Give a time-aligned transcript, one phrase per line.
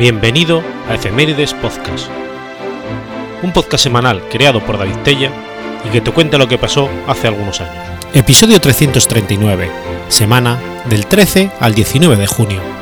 [0.00, 2.08] Bienvenido a Efemérides Podcast,
[3.42, 5.30] un podcast semanal creado por David Tella
[5.86, 7.84] y que te cuenta lo que pasó hace algunos años.
[8.14, 9.70] Episodio 339,
[10.08, 12.79] semana del 13 al 19 de junio.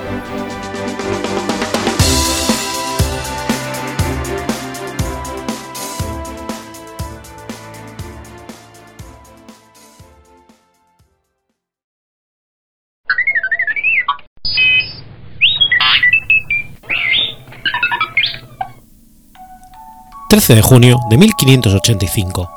[20.38, 22.48] 13 de junio de 1585.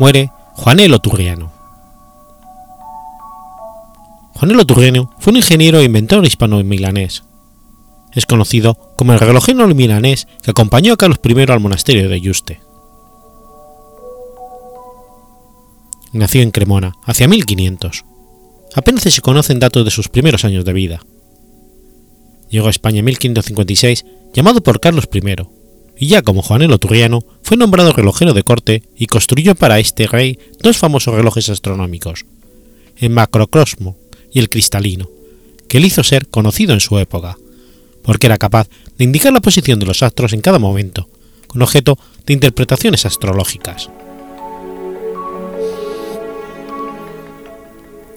[0.00, 1.52] Muere Juanelo Turriano.
[4.34, 7.22] Juanelo Turriano fue un ingeniero e inventor hispano-milanés.
[8.14, 12.60] Es conocido como el relojero milanés que acompañó a Carlos I al monasterio de Yuste.
[16.12, 18.04] Nació en Cremona, hacia 1500.
[18.74, 21.00] Apenas se conocen datos de sus primeros años de vida.
[22.48, 25.59] Llegó a España en 1556, llamado por Carlos I,
[26.00, 30.38] y ya como Juanelo Turriano fue nombrado relojero de corte y construyó para este rey
[30.62, 32.24] dos famosos relojes astronómicos,
[32.96, 33.96] el macrocosmo
[34.32, 35.10] y el cristalino,
[35.68, 37.36] que le hizo ser conocido en su época,
[38.02, 41.06] porque era capaz de indicar la posición de los astros en cada momento,
[41.46, 43.90] con objeto de interpretaciones astrológicas.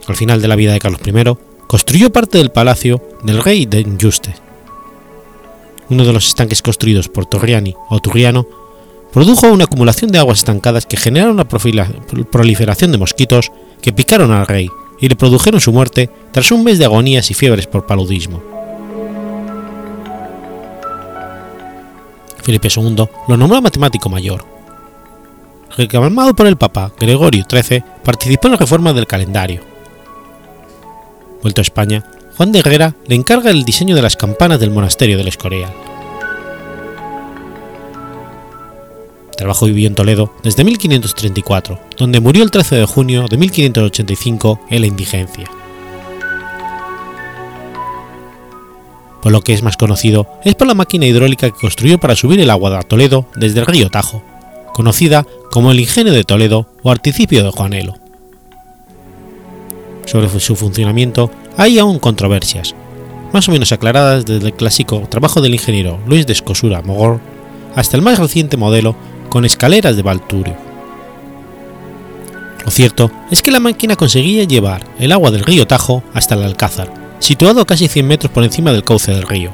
[0.07, 1.11] Al final de la vida de Carlos I,
[1.67, 4.35] construyó parte del palacio del rey de Injuste,
[5.89, 8.45] uno de los estanques construidos por Torriani o Turriano,
[9.11, 14.47] produjo una acumulación de aguas estancadas que generaron una proliferación de mosquitos que picaron al
[14.47, 18.41] rey y le produjeron su muerte tras un mes de agonías y fiebres por paludismo.
[22.41, 24.45] Felipe II lo nombró matemático mayor.
[25.77, 29.61] Reclamado por el Papa Gregorio XIII, participó en la reforma del calendario.
[31.41, 32.03] Vuelto a España,
[32.35, 35.71] Juan de Herrera le encarga el diseño de las campanas del monasterio del Escorial.
[39.37, 44.61] Trabajó y vivió en Toledo desde 1534, donde murió el 13 de junio de 1585
[44.69, 45.49] en la indigencia.
[49.21, 52.39] Por lo que es más conocido es por la máquina hidráulica que construyó para subir
[52.39, 54.23] el agua de Toledo desde el río Tajo,
[54.73, 58.02] conocida como el Ingenio de Toledo o Articipio de Juanelo.
[60.05, 62.75] Sobre su funcionamiento hay aún controversias,
[63.31, 67.19] más o menos aclaradas desde el clásico trabajo del ingeniero Luis de Escosura Mogor
[67.75, 68.95] hasta el más reciente modelo
[69.29, 70.55] con escaleras de Balturio.
[72.63, 76.43] Lo cierto es que la máquina conseguía llevar el agua del río Tajo hasta el
[76.43, 79.51] Alcázar, situado casi 100 metros por encima del cauce del río.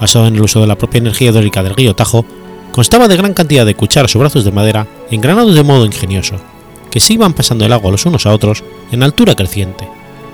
[0.00, 2.24] Basado en el uso de la propia energía hidráulica del río Tajo,
[2.72, 6.36] constaba de gran cantidad de cucharas o brazos de madera engranados de modo ingenioso,
[6.90, 9.88] que se iban pasando el agua los unos a otros en altura creciente,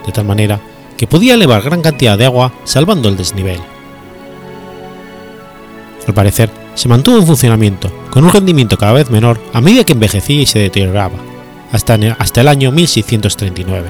[0.06, 0.60] de tal manera
[0.96, 3.60] que podía elevar gran cantidad de agua salvando el desnivel.
[6.06, 9.92] Al parecer, se mantuvo en funcionamiento, con un rendimiento cada vez menor a medida que
[9.92, 11.16] envejecía y se deterioraba,
[11.72, 13.88] hasta, el año 1639.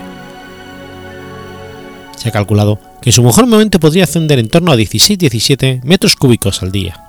[2.17, 6.17] Se ha calculado que en su mejor momento podría ascender en torno a 16-17 metros
[6.17, 7.03] cúbicos al día.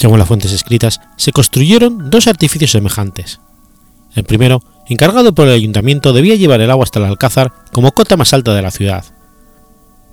[0.00, 3.38] Según las fuentes escritas, se construyeron dos artificios semejantes.
[4.14, 8.16] El primero, encargado por el ayuntamiento, debía llevar el agua hasta el Alcázar como cota
[8.16, 9.04] más alta de la ciudad.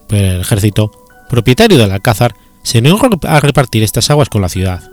[0.10, 0.92] Pero el ejército,
[1.30, 4.84] propietario del Alcázar, se negó a repartir estas aguas con la ciudad.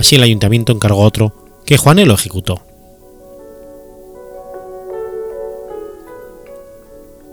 [0.00, 1.32] Así el ayuntamiento encargó otro,
[1.64, 2.62] que Juanelo ejecutó.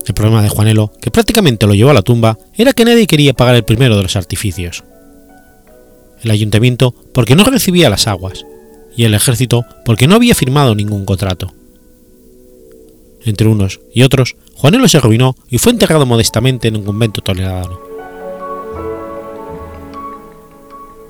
[0.05, 3.33] El problema de Juanelo, que prácticamente lo llevó a la tumba, era que nadie quería
[3.33, 4.83] pagar el primero de los artificios
[6.27, 8.45] el ayuntamiento porque no recibía las aguas,
[8.95, 11.53] y el ejército porque no había firmado ningún contrato.
[13.25, 17.79] Entre unos y otros, Juanelo se arruinó y fue enterrado modestamente en un convento toledano.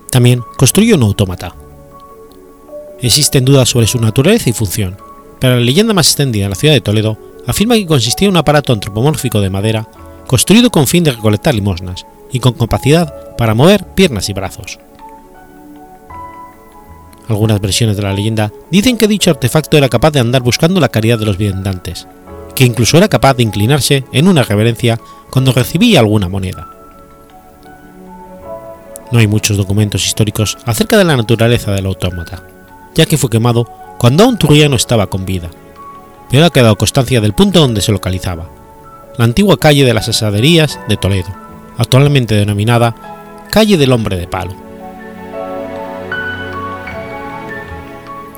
[0.09, 1.55] También construyó un autómata.
[3.01, 4.97] Existen dudas sobre su naturaleza y función,
[5.39, 8.37] pero la leyenda más extendida en la ciudad de Toledo afirma que consistía en un
[8.37, 9.87] aparato antropomórfico de madera
[10.25, 14.79] construido con fin de recolectar limosnas y con capacidad para mover piernas y brazos.
[17.27, 20.89] Algunas versiones de la leyenda dicen que dicho artefacto era capaz de andar buscando la
[20.89, 22.07] caridad de los viandantes,
[22.55, 26.67] que incluso era capaz de inclinarse en una reverencia cuando recibía alguna moneda.
[29.11, 32.43] No hay muchos documentos históricos acerca de la naturaleza del autómata,
[32.95, 33.65] ya que fue quemado
[33.97, 35.49] cuando aún Turriano estaba con vida,
[36.29, 38.49] pero ha quedado constancia del punto donde se localizaba,
[39.17, 41.29] la antigua calle de las asaderías de Toledo,
[41.77, 42.95] actualmente denominada
[43.49, 44.66] Calle del Hombre de Palo.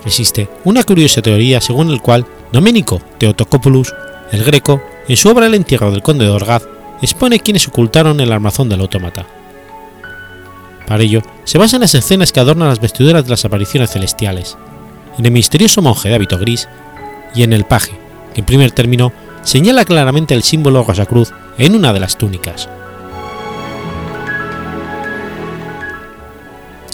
[0.06, 3.94] Existe una curiosa teoría según el cual Domenico Theotokopoulos,
[4.32, 6.64] El Greco, en su obra El entierro del conde de Orgaz,
[7.02, 9.26] expone quienes ocultaron el armazón del autómata.
[10.88, 14.58] Para ello, se basa en las escenas que adornan las vestiduras de las apariciones celestiales,
[15.18, 16.68] en el misterioso monje de hábito gris
[17.36, 17.92] y en el paje,
[18.34, 19.12] que en primer término
[19.44, 22.70] señala claramente el símbolo Rosacruz en una de las túnicas.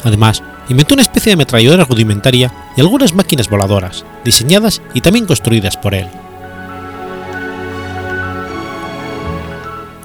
[0.04, 5.78] Además, inventó una especie de ametralladora rudimentaria y algunas máquinas voladoras, diseñadas y también construidas
[5.78, 6.08] por él.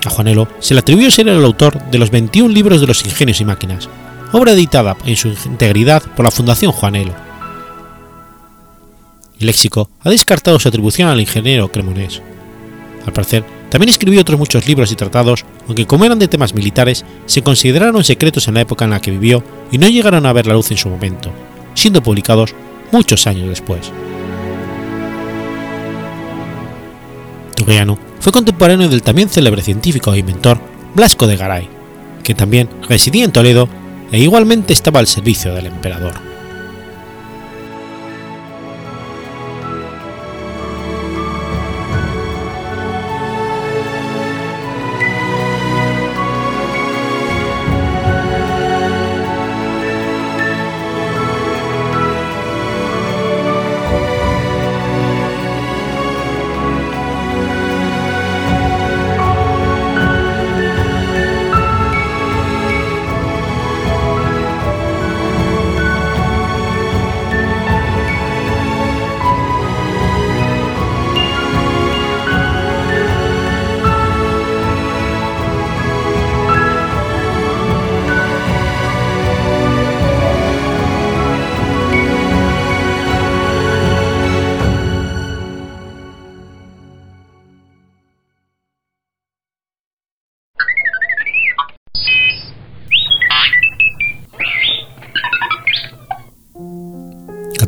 [0.04, 3.40] A Juanelo se le atribuyó ser el autor de los 21 libros de los ingenios
[3.40, 3.88] y máquinas,
[4.32, 7.14] obra editada en su integridad por la Fundación Juanelo.
[9.38, 12.22] El léxico ha descartado su atribución al ingeniero cremonés.
[13.06, 17.04] Al parecer, también escribió otros muchos libros y tratados, aunque como eran de temas militares,
[17.26, 20.46] se consideraron secretos en la época en la que vivió y no llegaron a ver
[20.46, 21.30] la luz en su momento,
[21.74, 22.54] siendo publicados
[22.90, 23.92] muchos años después.
[27.54, 30.60] Turriano fue contemporáneo del también célebre científico e inventor
[30.94, 31.68] Blasco de Garay,
[32.24, 33.68] que también residía en Toledo
[34.10, 36.29] e igualmente estaba al servicio del emperador.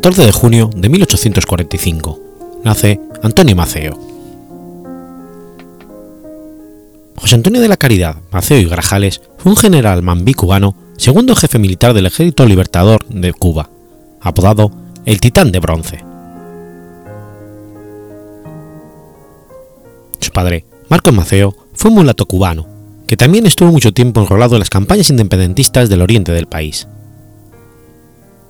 [0.03, 2.19] 14 de junio de 1845.
[2.65, 3.97] Nace Antonio Maceo.
[7.15, 11.57] José Antonio de la Caridad Maceo y Grajales fue un general mambí cubano, segundo jefe
[11.57, 13.69] militar del Ejército Libertador de Cuba,
[14.19, 14.73] apodado
[15.05, 16.03] el Titán de Bronce.
[20.19, 22.67] Su padre, Marcos Maceo, fue un mulato cubano,
[23.07, 26.89] que también estuvo mucho tiempo enrolado en las campañas independentistas del oriente del país.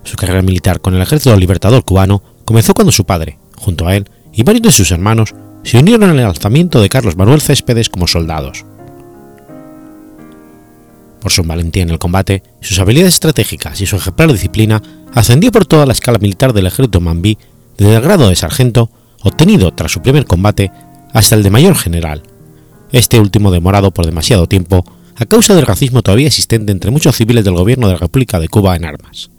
[0.03, 4.09] Su carrera militar con el Ejército Libertador cubano comenzó cuando su padre, junto a él
[4.33, 5.33] y varios de sus hermanos,
[5.63, 8.65] se unieron al alzamiento de Carlos Manuel Céspedes como soldados.
[11.21, 14.81] Por su valentía en el combate, sus habilidades estratégicas y su ejemplar disciplina,
[15.13, 17.37] ascendió por toda la escala militar del ejército mambí,
[17.77, 18.89] desde el grado de sargento,
[19.21, 20.71] obtenido tras su primer combate,
[21.13, 22.23] hasta el de mayor general,
[22.91, 24.83] este último demorado por demasiado tiempo
[25.15, 28.49] a causa del racismo todavía existente entre muchos civiles del gobierno de la República de
[28.49, 29.32] Cuba en armas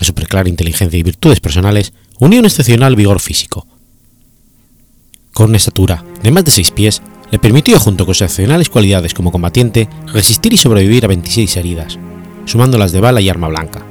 [0.00, 3.66] a su preclara inteligencia y virtudes personales, unía un excepcional vigor físico.
[5.32, 9.14] Con una estatura de más de seis pies, le permitió, junto con sus excepcionales cualidades
[9.14, 11.98] como combatiente, resistir y sobrevivir a 26 heridas,
[12.46, 13.84] sumándolas de bala y arma blanca.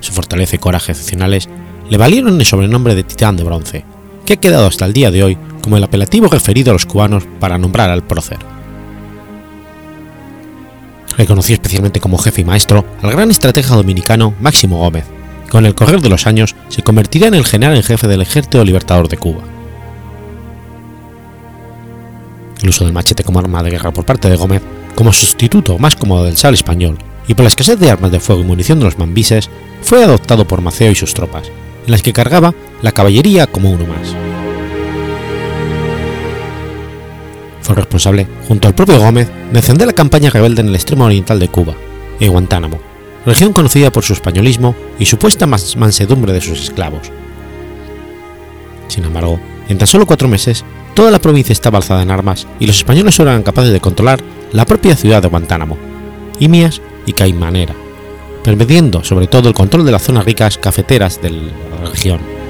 [0.00, 1.48] Su fortaleza y coraje excepcionales
[1.90, 3.84] le valieron el sobrenombre de Titán de Bronce,
[4.24, 7.24] que ha quedado hasta el día de hoy como el apelativo referido a los cubanos
[7.38, 8.38] para nombrar al prócer
[11.16, 15.04] reconoció especialmente como jefe y maestro al gran estratega dominicano Máximo Gómez,
[15.44, 18.22] que con el correr de los años se convertiría en el general en jefe del
[18.22, 19.42] Ejército Libertador de Cuba.
[22.62, 24.62] El uso del machete como arma de guerra por parte de Gómez,
[24.94, 28.42] como sustituto más cómodo del sal español y por la escasez de armas de fuego
[28.42, 29.50] y munición de los mambises,
[29.82, 31.50] fue adoptado por Maceo y sus tropas,
[31.86, 34.41] en las que cargaba la caballería como uno más.
[37.62, 41.38] Fue responsable, junto al propio Gómez, de encender la campaña rebelde en el extremo oriental
[41.38, 41.74] de Cuba,
[42.20, 42.80] en Guantánamo,
[43.24, 47.10] región conocida por su españolismo y supuesta mansedumbre de sus esclavos.
[48.88, 50.64] Sin embargo, en tan solo cuatro meses,
[50.94, 54.20] toda la provincia estaba alzada en armas y los españoles eran capaces de controlar
[54.52, 55.78] la propia ciudad de Guantánamo,
[56.40, 57.74] Imias y Caimanera,
[58.44, 62.41] permitiendo sobre todo el control de las zonas ricas cafeteras de la región.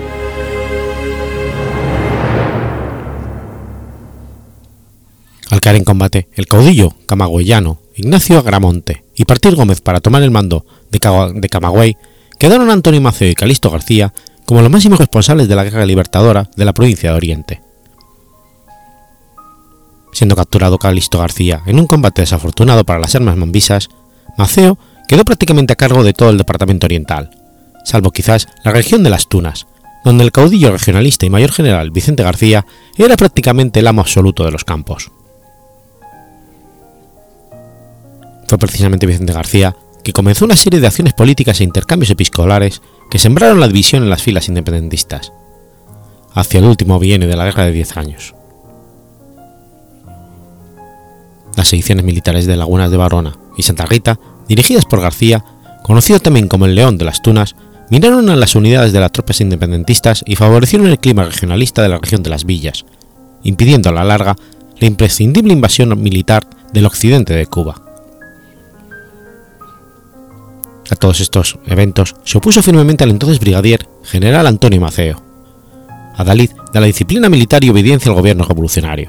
[5.52, 10.30] Al caer en combate, el caudillo camagüeyano Ignacio Agramonte y Partir Gómez para tomar el
[10.30, 11.98] mando de, Camagüey
[12.38, 14.14] quedaron Antonio Maceo y Calisto García
[14.46, 17.60] como los máximos responsables de la guerra libertadora de la provincia de Oriente.
[20.14, 23.90] Siendo capturado Calisto García en un combate desafortunado para las armas mambisas,
[24.38, 27.28] Maceo quedó prácticamente a cargo de todo el departamento oriental,
[27.84, 29.66] salvo quizás la región de las Tunas,
[30.02, 32.64] donde el caudillo regionalista y mayor general Vicente García
[32.96, 35.12] era prácticamente el amo absoluto de los campos.
[38.52, 43.18] Fue precisamente Vicente García que comenzó una serie de acciones políticas e intercambios episcolares que
[43.18, 45.32] sembraron la división en las filas independentistas,
[46.34, 48.34] hacia el último bienio de la Guerra de Diez Años.
[51.56, 55.42] Las ediciones militares de Lagunas de Barona y Santa Rita, dirigidas por García,
[55.82, 57.56] conocido también como el León de las Tunas,
[57.88, 61.98] miraron a las unidades de las tropas independentistas y favorecieron el clima regionalista de la
[62.00, 62.84] región de las villas,
[63.44, 64.36] impidiendo a la larga
[64.78, 67.81] la imprescindible invasión militar del occidente de Cuba.
[70.92, 75.22] A todos estos eventos se opuso firmemente al entonces brigadier general Antonio Maceo,
[76.18, 79.08] adalid de la disciplina militar y obediencia al gobierno revolucionario.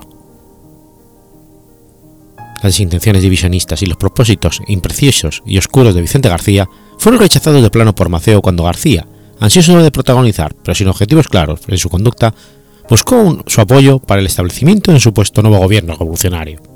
[2.64, 7.70] Las intenciones divisionistas y los propósitos imprecisos y oscuros de Vicente García fueron rechazados de
[7.70, 9.06] plano por Maceo cuando García,
[9.42, 12.34] ansioso de protagonizar, pero sin objetivos claros en su conducta,
[12.90, 16.73] buscó su apoyo para el establecimiento de un supuesto nuevo gobierno revolucionario.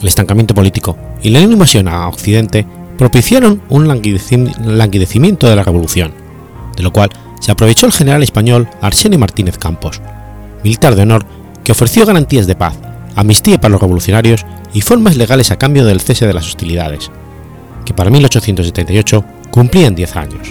[0.00, 6.12] El estancamiento político y la invasión a Occidente propiciaron un languidecimiento de la revolución,
[6.76, 10.00] de lo cual se aprovechó el general español Arsenio Martínez Campos,
[10.62, 11.24] militar de honor
[11.64, 12.78] que ofreció garantías de paz,
[13.14, 17.10] amnistía para los revolucionarios y formas legales a cambio del cese de las hostilidades,
[17.84, 20.48] que para 1878 cumplían 10 años.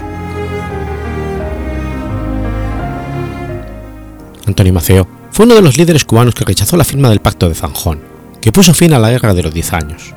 [4.45, 7.55] Antonio Maceo fue uno de los líderes cubanos que rechazó la firma del Pacto de
[7.55, 8.01] Zanjón,
[8.47, 10.13] que puso fin a la Guerra de los Diez Años.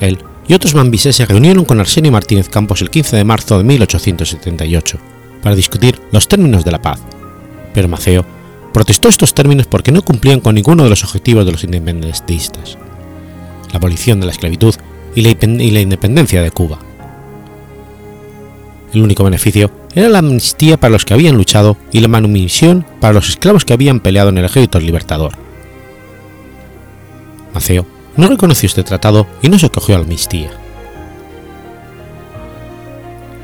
[0.00, 0.18] Él
[0.48, 4.98] y otros mambises se reunieron con Arsenio Martínez Campos el 15 de marzo de 1878
[5.42, 7.00] para discutir los términos de la paz,
[7.74, 8.24] pero Maceo
[8.72, 12.78] protestó estos términos porque no cumplían con ninguno de los objetivos de los independentistas,
[13.70, 14.74] la abolición de la esclavitud
[15.14, 15.20] y
[15.70, 16.78] la independencia de Cuba.
[18.94, 23.12] El único beneficio era la amnistía para los que habían luchado y la manumisión para
[23.12, 25.44] los esclavos que habían peleado en el ejército libertador.
[27.56, 27.86] Maceo
[28.18, 30.50] no reconoció este tratado y no se acogió a la amnistía.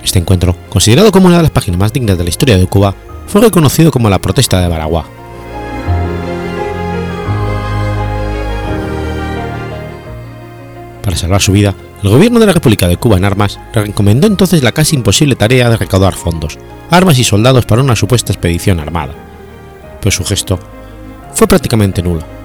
[0.05, 2.95] Este encuentro, considerado como una de las páginas más dignas de la historia de Cuba,
[3.27, 5.07] fue reconocido como la protesta de Baraguá.
[11.03, 14.27] Para salvar su vida, el gobierno de la República de Cuba en armas le encomendó
[14.27, 16.59] entonces la casi imposible tarea de recaudar fondos,
[16.91, 19.15] armas y soldados para una supuesta expedición armada.
[20.01, 20.59] Pero su gesto
[21.33, 22.42] fue prácticamente nulo,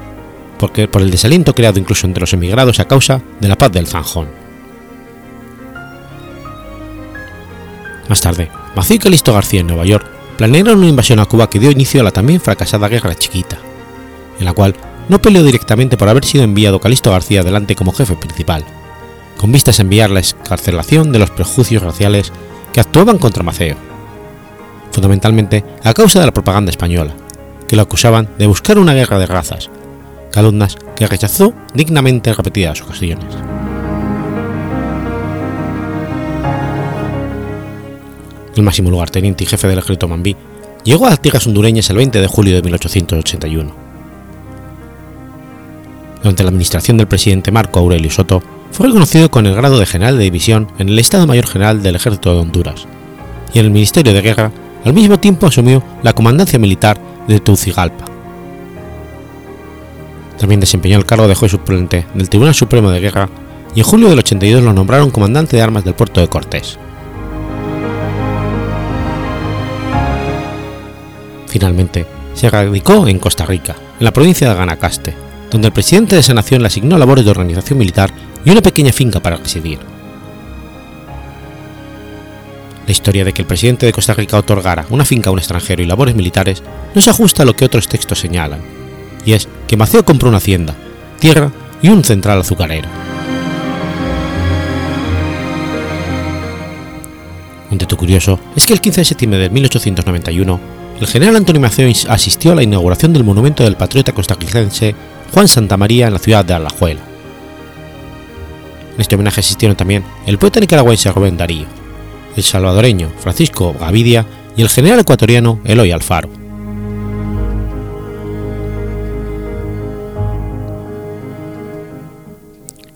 [0.58, 3.88] porque por el desaliento creado incluso entre los emigrados a causa de la paz del
[3.88, 4.28] Zanjón.
[8.10, 10.06] Más tarde, Maceo y Calisto García en Nueva York
[10.38, 13.58] planearon una invasión a Cuba que dio inicio a la también fracasada Guerra Chiquita,
[14.40, 14.76] en la cual
[15.10, 18.64] no peleó directamente por haber sido enviado Calisto García adelante como jefe principal,
[19.38, 22.32] con vistas a enviar la escarcelación de los prejuicios raciales
[22.72, 23.76] que actuaban contra Maceo,
[24.92, 27.14] fundamentalmente a causa de la propaganda española,
[27.68, 29.70] que lo acusaban de buscar una guerra de razas,
[30.38, 33.26] calumnas que rechazó dignamente en repetidas ocasiones.
[38.56, 40.36] El máximo lugarteniente y jefe del ejército mambí
[40.84, 43.76] llegó a las tierras hondureñas el 20 de julio de 1881.
[46.22, 50.20] Durante la administración del presidente Marco Aurelio Soto, fue reconocido con el grado de general
[50.20, 52.86] de división en el Estado Mayor General del Ejército de Honduras,
[53.56, 54.52] y en el Ministerio de Guerra
[54.86, 58.17] al mismo tiempo asumió la comandancia militar de Tucigalpa.
[60.38, 63.30] También desempeñó el cargo de juez suplente del Tribunal Supremo de Guerra
[63.74, 66.78] y en julio del 82 lo nombraron comandante de armas del puerto de Cortés.
[71.48, 75.16] Finalmente, se radicó en Costa Rica, en la provincia de Guanacaste,
[75.50, 78.12] donde el presidente de esa nación le asignó labores de organización militar
[78.46, 79.80] y una pequeña finca para residir.
[82.86, 85.82] La historia de que el presidente de Costa Rica otorgara una finca a un extranjero
[85.82, 86.64] y labores militares
[86.94, 88.77] no se ajusta a lo que otros textos señalan,
[89.68, 90.74] que Maceo compró una hacienda,
[91.20, 92.88] tierra y un central azucarero.
[97.70, 100.60] Un dato curioso es que el 15 de septiembre de 1891,
[101.02, 104.96] el general Antonio Maceo asistió a la inauguración del monumento del patriota costarricense
[105.34, 107.02] Juan Santamaría en la ciudad de Alajuela.
[108.96, 111.66] En este homenaje asistieron también el poeta nicaragüense Rubén Darío,
[112.36, 116.37] el salvadoreño Francisco Gavidia y el general ecuatoriano Eloy Alfaro.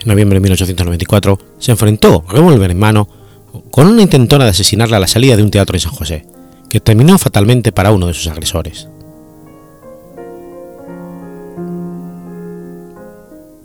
[0.03, 3.07] En noviembre de 1894 se enfrentó, revólver en mano,
[3.69, 6.25] con una intentona de asesinarla a la salida de un teatro en San José,
[6.69, 8.87] que terminó fatalmente para uno de sus agresores.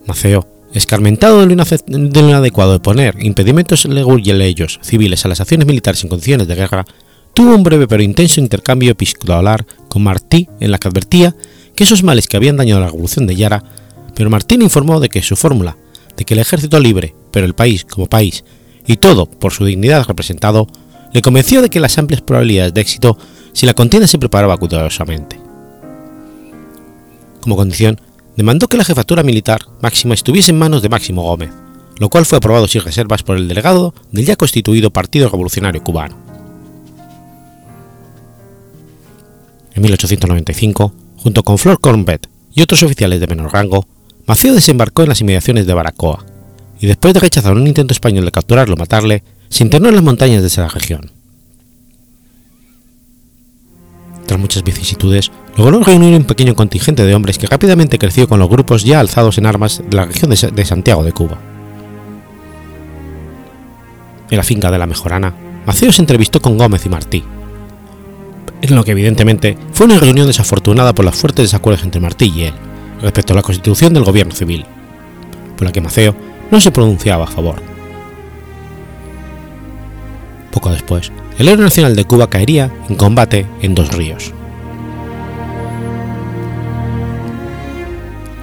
[0.06, 6.46] Maceo escarmentado de inadecuado de poner impedimentos leyes civiles a las acciones militares en condiciones
[6.46, 6.84] de guerra,
[7.32, 11.34] tuvo un breve pero intenso intercambio epistolar con Martí en la que advertía
[11.74, 13.64] que esos males que habían dañado la revolución de Yara,
[14.14, 15.76] pero Martín informó de que su fórmula
[16.16, 18.44] de que el ejército libre, pero el país como país,
[18.86, 20.66] y todo por su dignidad representado,
[21.12, 23.18] le convenció de que las amplias probabilidades de éxito
[23.52, 25.40] si la contienda se preparaba cuidadosamente.
[27.40, 28.00] Como condición,
[28.36, 31.50] demandó que la jefatura militar máxima estuviese en manos de Máximo Gómez,
[31.98, 36.16] lo cual fue aprobado sin reservas por el delegado del ya constituido Partido Revolucionario Cubano.
[39.74, 43.86] En 1895, junto con Flor Cornbet y otros oficiales de menor rango,
[44.26, 46.24] Maceo desembarcó en las inmediaciones de Baracoa,
[46.80, 50.04] y después de rechazar un intento español de capturarlo o matarle, se internó en las
[50.04, 51.12] montañas de esa región.
[54.26, 58.48] Tras muchas vicisitudes, logró reunir un pequeño contingente de hombres que rápidamente creció con los
[58.48, 61.38] grupos ya alzados en armas de la región de Santiago de Cuba.
[64.28, 65.32] En la finca de la Mejorana,
[65.64, 67.22] Maceo se entrevistó con Gómez y Martí,
[68.60, 72.42] en lo que evidentemente fue una reunión desafortunada por los fuertes desacuerdos entre Martí y
[72.42, 72.54] él
[73.00, 74.64] respecto a la constitución del gobierno civil,
[75.56, 76.14] por la que Maceo
[76.50, 77.56] no se pronunciaba a favor.
[80.50, 84.32] Poco después, el héroe nacional de Cuba caería en combate en Dos Ríos.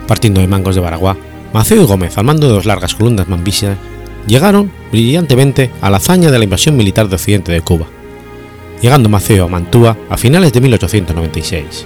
[0.08, 1.18] Partiendo de Mangos de Baraguá,
[1.54, 3.78] Maceo y Gómez, al mando de dos largas columnas mambisias,
[4.28, 7.86] llegaron brillantemente a la hazaña de la invasión militar de Occidente de Cuba,
[8.82, 11.86] llegando Maceo a Mantua a finales de 1896.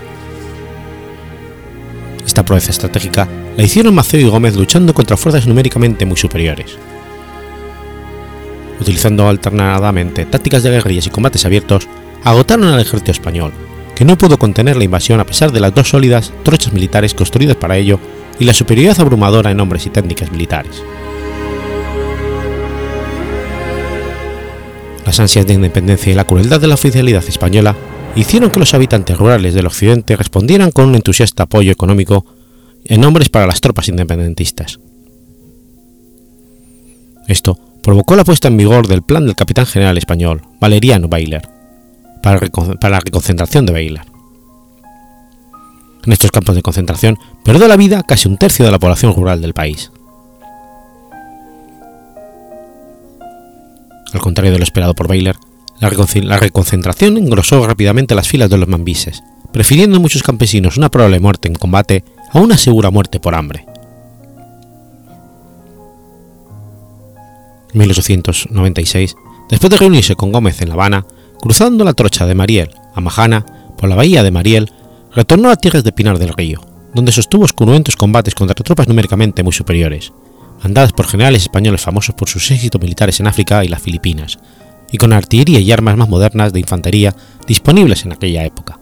[2.37, 3.27] Esta proeza estratégica
[3.57, 6.77] la hicieron Maceo y Gómez luchando contra fuerzas numéricamente muy superiores,
[8.79, 11.87] utilizando alternadamente tácticas de guerrillas y combates abiertos,
[12.23, 13.53] agotaron al ejército español,
[13.95, 17.55] que no pudo contener la invasión a pesar de las dos sólidas trochas militares construidas
[17.55, 17.99] para ello
[18.37, 20.83] y la superioridad abrumadora en hombres y técnicas militares.
[25.07, 27.75] Las ansias de independencia y la crueldad de la oficialidad española
[28.17, 32.25] hicieron que los habitantes rurales del occidente respondieran con un entusiasta apoyo económico
[32.85, 34.79] en hombres para las tropas independentistas.
[37.27, 41.47] Esto provocó la puesta en vigor del plan del capitán general español, Valeriano Bayler,
[42.23, 42.39] para,
[42.89, 44.01] la reconcentración de Bayler.
[46.05, 49.41] En estos campos de concentración perdió la vida casi un tercio de la población rural
[49.41, 49.91] del país.
[54.13, 55.35] Al contrario de lo esperado por Bayler,
[55.79, 61.47] la, reconcentración engrosó rápidamente las filas de los mambises, prefiriendo muchos campesinos una probable muerte
[61.47, 63.65] en combate a una segura muerte por hambre.
[67.73, 69.15] 1896,
[69.49, 71.05] después de reunirse con Gómez en La Habana,
[71.39, 73.45] cruzando la trocha de Mariel a Majana
[73.77, 74.71] por la bahía de Mariel,
[75.13, 76.61] retornó a tierras de Pinar del Río,
[76.93, 80.11] donde sostuvo cruentos combates contra tropas numéricamente muy superiores,
[80.63, 84.39] mandadas por generales españoles famosos por sus éxitos militares en África y las Filipinas,
[84.91, 87.15] y con artillería y armas más modernas de infantería
[87.47, 88.79] disponibles en aquella época.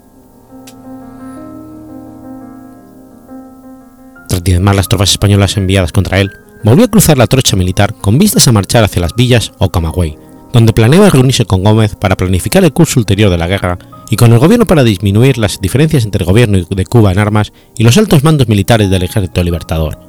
[4.28, 6.32] Tras diezmar las tropas españolas enviadas contra él,
[6.64, 10.18] volvió a cruzar la trocha militar con vistas a marchar hacia las villas o Camagüey,
[10.52, 13.78] donde planeaba reunirse con Gómez para planificar el curso ulterior de la guerra
[14.10, 17.52] y con el gobierno para disminuir las diferencias entre el gobierno de Cuba en armas
[17.78, 20.00] y los altos mandos militares del Ejército Libertador,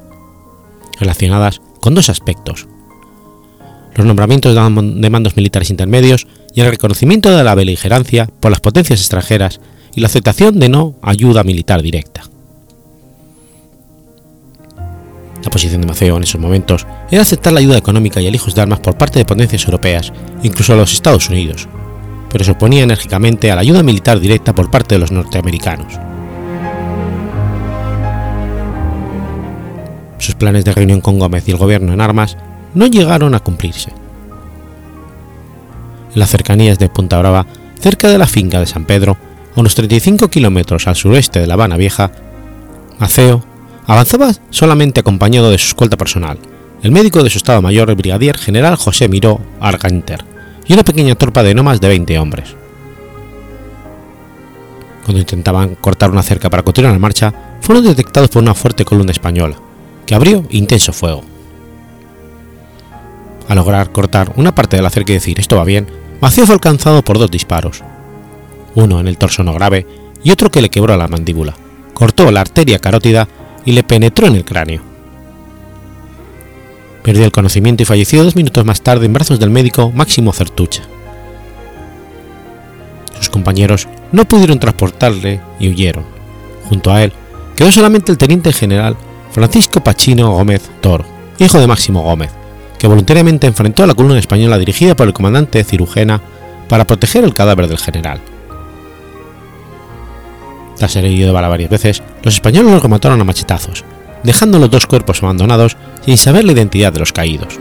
[0.99, 2.67] relacionadas con dos aspectos.
[3.97, 9.01] Los nombramientos de mandos militares intermedios y el reconocimiento de la beligerancia por las potencias
[9.01, 9.59] extranjeras
[9.95, 12.25] y la aceptación de no ayuda militar directa.
[15.43, 18.61] La posición de Maceo en esos momentos era aceptar la ayuda económica y alijos de
[18.61, 21.67] armas por parte de potencias europeas, incluso a los Estados Unidos,
[22.31, 25.95] pero se oponía enérgicamente a la ayuda militar directa por parte de los norteamericanos.
[30.19, 32.37] Sus planes de reunión con Gómez y el gobierno en armas
[32.77, 33.91] no llegaron a cumplirse.
[36.15, 37.45] En las cercanías de Punta Brava,
[37.81, 39.17] cerca de la finca de San Pedro,
[39.57, 42.13] a unos 35 kilómetros al sureste de La Habana Vieja,
[43.01, 43.43] Maceo
[43.87, 46.39] Avanzaba solamente acompañado de su escolta personal,
[46.83, 50.25] el médico de su Estado Mayor, el brigadier general José Miró Arganter,
[50.67, 52.57] y una pequeña tropa de no más de 20 hombres.
[55.05, 59.13] Cuando intentaban cortar una cerca para continuar la marcha, fueron detectados por una fuerte columna
[59.13, 59.57] española,
[60.05, 61.23] que abrió intenso fuego.
[63.49, 65.87] Al lograr cortar una parte de la cerca y decir esto va bien,
[66.21, 67.83] Maceo fue alcanzado por dos disparos,
[68.75, 69.87] uno en el torso no grave
[70.23, 71.55] y otro que le quebró la mandíbula,
[71.95, 73.29] cortó la arteria carótida
[73.65, 74.83] y le penetró en el cráneo.
[77.03, 80.83] Perdió el conocimiento y falleció dos minutos más tarde en brazos del médico Máximo Certucha.
[83.17, 86.05] Sus compañeros no pudieron transportarle y huyeron.
[86.69, 87.13] Junto a él
[87.55, 88.97] quedó solamente el teniente general
[89.31, 91.05] Francisco Pachino Gómez Toro,
[91.39, 92.31] hijo de Máximo Gómez,
[92.79, 96.21] que voluntariamente enfrentó a la columna española dirigida por el comandante Cirujena
[96.69, 98.21] para proteger el cadáver del general.
[100.77, 103.85] Tras ser herido de bala varias veces, los españoles lo remataron a machetazos,
[104.23, 107.59] dejando los dos cuerpos abandonados sin saber la identidad de los caídos.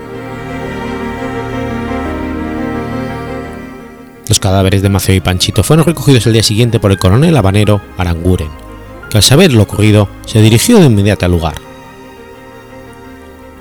[4.28, 7.80] Los cadáveres de Maceo y Panchito fueron recogidos el día siguiente por el coronel habanero
[7.98, 8.50] Aranguren,
[9.10, 11.56] que al saber lo ocurrido se dirigió de inmediato al lugar.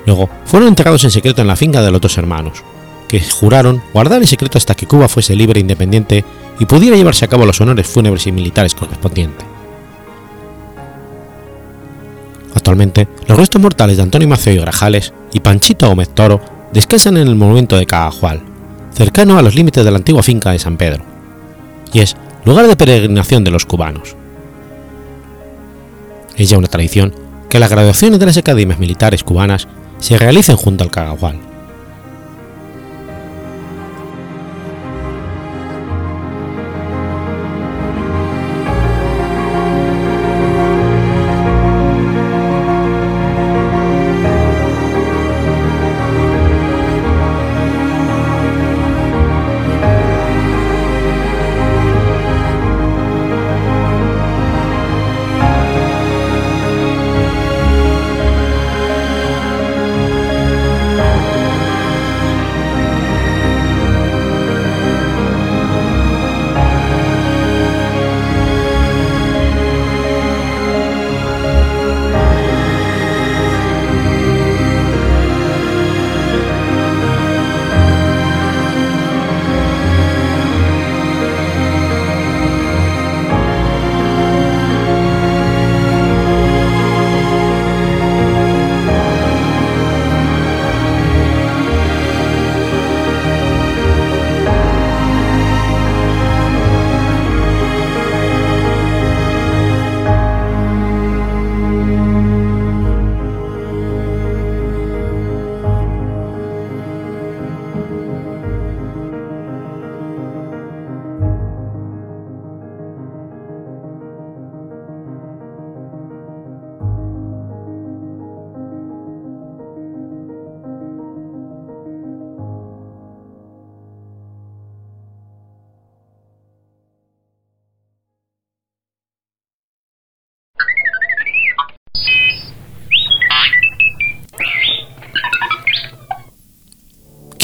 [0.07, 2.63] Luego fueron enterrados en secreto en la finca de los dos hermanos,
[3.09, 6.25] que juraron guardar el secreto hasta que Cuba fuese libre e independiente
[6.59, 9.47] y pudiera llevarse a cabo los honores fúnebres y militares correspondientes.
[12.55, 16.41] Actualmente, los restos mortales de Antonio Maceo y Grajales y Panchito Gómez Toro
[16.73, 18.43] descansan en el monumento de Cagajual,
[18.93, 21.05] cercano a los límites de la antigua finca de San Pedro,
[21.93, 24.17] y es lugar de peregrinación de los cubanos.
[26.37, 27.24] Es ya una tradición
[27.55, 29.69] que las graduaciones de las academias militares cubanas
[30.01, 31.54] se realicen junto al Cagajual.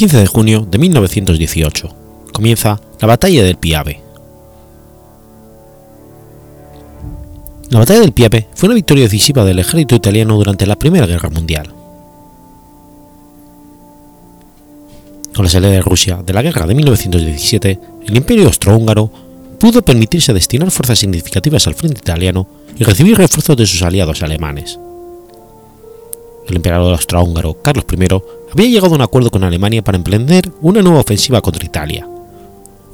[0.01, 1.95] 15 de junio de 1918
[2.33, 4.01] comienza la Batalla del Piave.
[7.69, 11.29] La Batalla del Piave fue una victoria decisiva del ejército italiano durante la Primera Guerra
[11.29, 11.75] Mundial.
[15.35, 19.13] Con la salida de Rusia de la guerra de 1917, el Imperio Austrohúngaro
[19.59, 24.79] pudo permitirse destinar fuerzas significativas al frente italiano y recibir refuerzos de sus aliados alemanes
[26.49, 28.07] el emperador austrohúngaro Carlos I
[28.53, 32.07] había llegado a un acuerdo con Alemania para emprender una nueva ofensiva contra Italia,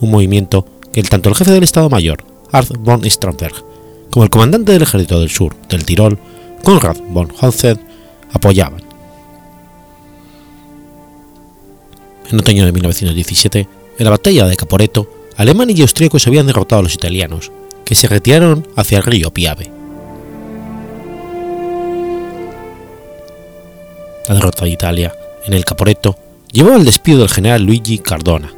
[0.01, 3.55] un movimiento que tanto el jefe del Estado Mayor, Arth von Stromberg,
[4.11, 6.19] como el comandante del ejército del sur del Tirol,
[6.63, 7.81] Konrad von Holstein,
[8.33, 8.83] apoyaban.
[12.31, 16.83] En otoño de 1917, en la batalla de Caporetto, alemanes y austríacos habían derrotado a
[16.83, 17.53] los italianos,
[17.85, 19.76] que se retiraron hacia el río Piave.
[24.29, 26.17] La derrota de Italia en el Caporetto
[26.51, 28.53] llevó al despido del general Luigi Cardona.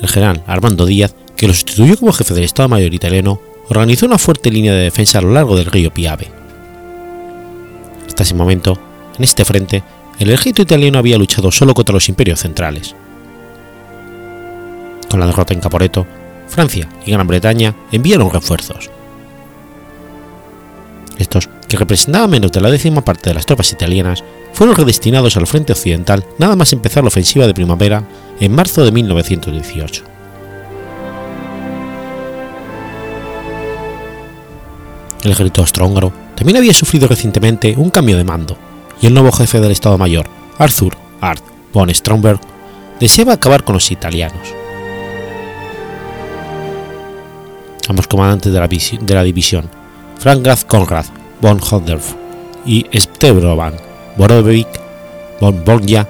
[0.00, 4.18] El general Armando Díaz, que lo sustituyó como jefe del Estado Mayor italiano, organizó una
[4.18, 6.28] fuerte línea de defensa a lo largo del río Piave.
[8.06, 8.78] Hasta ese momento,
[9.16, 9.82] en este frente,
[10.18, 12.94] el ejército italiano había luchado solo contra los imperios centrales.
[15.08, 16.06] Con la derrota en Caporetto,
[16.48, 18.90] Francia y Gran Bretaña enviaron refuerzos.
[21.18, 25.46] Estos, que representaban menos de la décima parte de las tropas italianas, fueron redestinados al
[25.46, 28.06] frente occidental nada más empezar la ofensiva de primavera
[28.40, 30.04] en marzo de 1918.
[35.24, 38.56] El ejército austrohúngaro también había sufrido recientemente un cambio de mando,
[39.00, 42.40] y el nuevo jefe del Estado Mayor, Arthur Art von Stromberg,
[43.00, 44.54] deseaba acabar con los italianos.
[47.88, 49.68] Ambos comandantes de la, división,
[50.18, 51.06] Frank Graf Konrad
[51.40, 52.14] von Hodderf
[52.64, 53.74] y Stebrovan
[54.16, 54.68] Borovic,
[55.40, 56.08] von Borgia,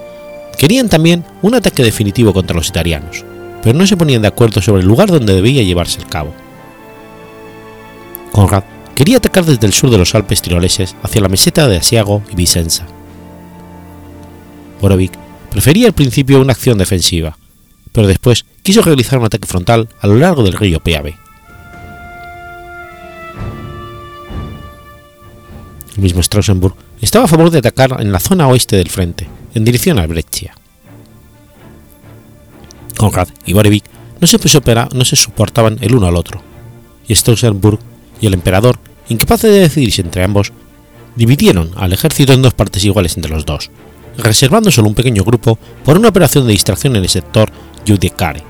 [0.59, 3.25] querían también un ataque definitivo contra los italianos,
[3.63, 6.33] pero no se ponían de acuerdo sobre el lugar donde debía llevarse el cabo.
[8.33, 12.23] Conrad quería atacar desde el sur de los Alpes tiroleses hacia la meseta de Asiago
[12.33, 12.87] y Vicenza.
[14.81, 15.13] Borovic
[15.51, 17.37] prefería al principio una acción defensiva,
[17.93, 21.17] pero después quiso realizar un ataque frontal a lo largo del río Piave.
[25.97, 29.65] El mismo Strausenburg estaba a favor de atacar en la zona oeste del frente, en
[29.65, 30.55] dirección a Brescia.
[32.99, 33.85] Conrad y Borovic
[34.21, 34.39] no se,
[34.93, 36.43] no se soportaban el uno al otro,
[37.09, 37.79] y Strausenburg
[38.21, 38.79] y el emperador,
[39.09, 40.53] incapaces de decidirse entre ambos,
[41.17, 43.71] dividieron al ejército en dos partes iguales entre los dos,
[44.19, 47.51] reservando solo un pequeño grupo por una operación de distracción en el sector
[47.87, 48.43] Judecare.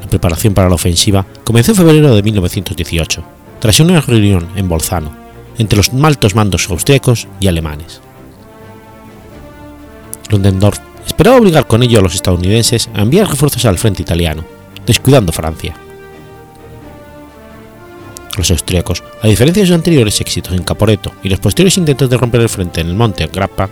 [0.00, 3.24] La preparación para la ofensiva comenzó en febrero de 1918,
[3.60, 5.20] tras una reunión en Bolzano
[5.58, 8.00] entre los altos mandos austríacos y alemanes.
[10.30, 14.44] Ludendorff esperaba obligar con ello a los estadounidenses a enviar refuerzos al frente italiano,
[14.86, 15.74] descuidando Francia.
[18.36, 22.16] Los austríacos, a diferencia de sus anteriores éxitos en Caporeto y los posteriores intentos de
[22.16, 23.68] romper el frente en el monte Grappa,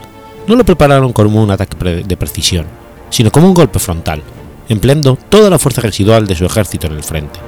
[0.47, 2.67] no lo prepararon como un ataque de precisión,
[3.09, 4.23] sino como un golpe frontal,
[4.69, 7.39] empleando toda la fuerza residual de su ejército en el frente.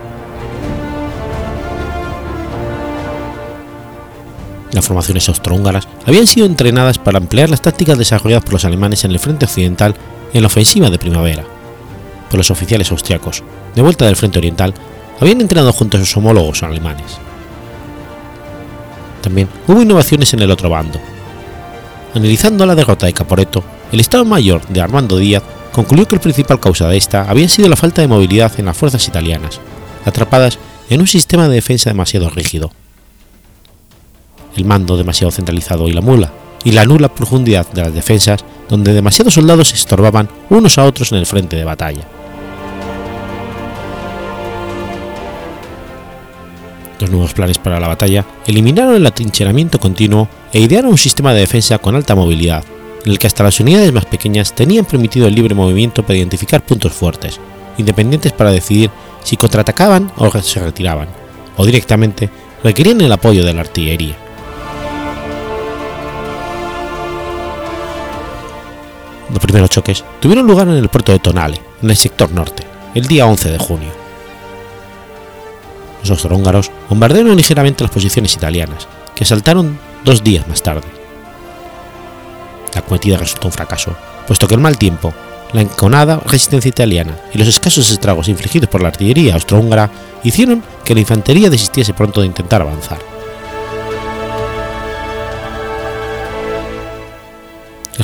[4.72, 9.10] Las formaciones austrohúngaras habían sido entrenadas para emplear las tácticas desarrolladas por los alemanes en
[9.10, 9.94] el frente occidental
[10.32, 11.44] en la ofensiva de primavera,
[12.28, 13.42] pero los oficiales austriacos,
[13.74, 14.74] de vuelta del frente oriental,
[15.20, 17.18] habían entrenado junto a sus homólogos alemanes.
[19.22, 21.00] También hubo innovaciones en el otro bando.
[22.14, 26.60] Analizando la derrota de Caporeto, el Estado Mayor de Armando Díaz concluyó que la principal
[26.60, 29.60] causa de esta había sido la falta de movilidad en las fuerzas italianas,
[30.04, 32.72] atrapadas en un sistema de defensa demasiado rígido.
[34.56, 36.32] El mando demasiado centralizado y la mula,
[36.64, 41.12] y la nula profundidad de las defensas, donde demasiados soldados se estorbaban unos a otros
[41.12, 42.06] en el frente de batalla.
[47.00, 51.40] Los nuevos planes para la batalla eliminaron el atrincheramiento continuo e idearon un sistema de
[51.40, 52.62] defensa con alta movilidad,
[53.04, 56.62] en el que hasta las unidades más pequeñas tenían permitido el libre movimiento para identificar
[56.62, 57.40] puntos fuertes,
[57.78, 58.90] independientes para decidir
[59.24, 61.08] si contraatacaban o se retiraban,
[61.56, 62.28] o directamente
[62.62, 64.29] requerían el apoyo de la artillería.
[69.30, 72.64] Los primeros choques tuvieron lugar en el puerto de Tonale, en el sector norte,
[72.94, 74.00] el día 11 de junio
[76.00, 80.86] los austrohúngaros bombardearon ligeramente las posiciones italianas, que saltaron dos días más tarde.
[82.74, 83.94] La cometida resultó un fracaso,
[84.26, 85.12] puesto que el mal tiempo,
[85.52, 89.90] la enconada resistencia italiana y los escasos estragos infligidos por la artillería austrohúngara
[90.22, 92.98] hicieron que la infantería desistiese pronto de intentar avanzar.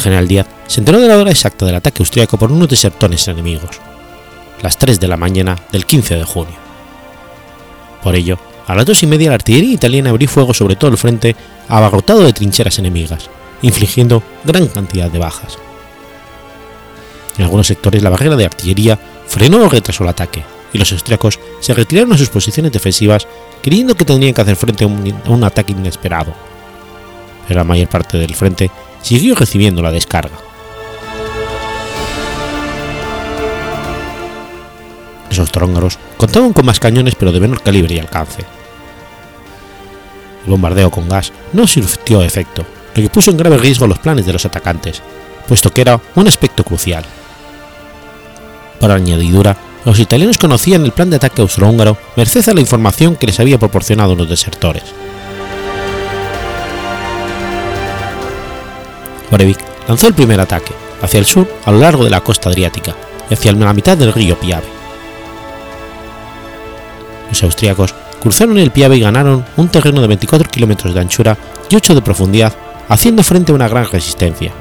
[0.00, 3.80] General Díaz se enteró de la hora exacta del ataque austriaco por unos desertones enemigos,
[4.62, 6.56] las 3 de la mañana del 15 de junio.
[8.02, 10.98] Por ello, a las dos y media la artillería italiana abrió fuego sobre todo el
[10.98, 11.36] frente
[11.68, 13.30] abarrotado de trincheras enemigas,
[13.62, 15.58] infligiendo gran cantidad de bajas.
[17.38, 21.38] En algunos sectores la barrera de artillería frenó o retrasó el ataque, y los austriacos
[21.60, 23.26] se retiraron a sus posiciones defensivas
[23.62, 26.34] creyendo que tendrían que hacer frente a un, a un ataque inesperado.
[27.46, 28.70] Pero la mayor parte del frente
[29.06, 30.36] siguió recibiendo la descarga.
[35.30, 38.42] Los austrohúngaros contaban con más cañones pero de menor calibre y alcance.
[40.44, 42.66] El bombardeo con gas no surtió efecto,
[42.96, 45.00] lo que puso en grave riesgo los planes de los atacantes,
[45.46, 47.04] puesto que era un aspecto crucial.
[48.80, 53.28] Por añadidura, los italianos conocían el plan de ataque austrohúngaro merced a la información que
[53.28, 54.82] les había proporcionado los desertores.
[59.30, 59.58] Borevik
[59.88, 62.94] lanzó el primer ataque, hacia el sur a lo largo de la costa adriática
[63.30, 64.66] y hacia la mitad del río Piave.
[67.28, 71.36] Los austríacos cruzaron el Piave y ganaron un terreno de 24 kilómetros de anchura
[71.68, 72.54] y 8 de profundidad,
[72.88, 74.52] haciendo frente a una gran resistencia.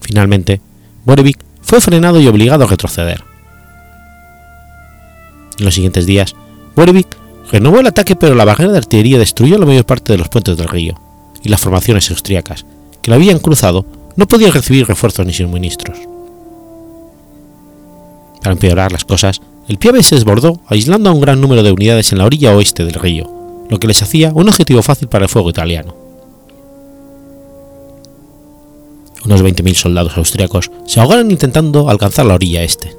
[0.00, 0.60] Finalmente,
[1.04, 3.24] Borevik fue frenado y obligado a retroceder.
[5.58, 6.34] En los siguientes días,
[6.76, 7.08] Borevik
[7.50, 10.56] renovó el ataque pero la barrera de artillería destruyó la mayor parte de los puentes
[10.56, 11.00] del río,
[11.44, 12.66] y las formaciones austríacas,
[13.02, 15.98] que lo habían cruzado, no podían recibir refuerzos ni suministros.
[18.42, 22.12] Para empeorar las cosas, el Piave se desbordó aislando a un gran número de unidades
[22.12, 23.30] en la orilla oeste del río,
[23.68, 25.94] lo que les hacía un objetivo fácil para el fuego italiano.
[29.24, 32.94] Unos 20.000 soldados austriacos se ahogaron intentando alcanzar la orilla este.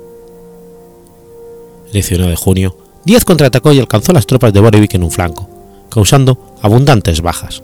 [1.88, 5.48] El 19 de junio, Díaz contraatacó y alcanzó las tropas de Borevik en un flanco,
[5.90, 7.62] causando abundantes bajas.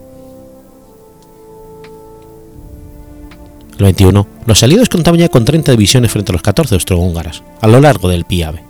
[3.81, 7.67] El 21, los aliados contaban ya con 30 divisiones frente a los 14 austrohúngaras, a
[7.67, 8.63] lo largo del Piave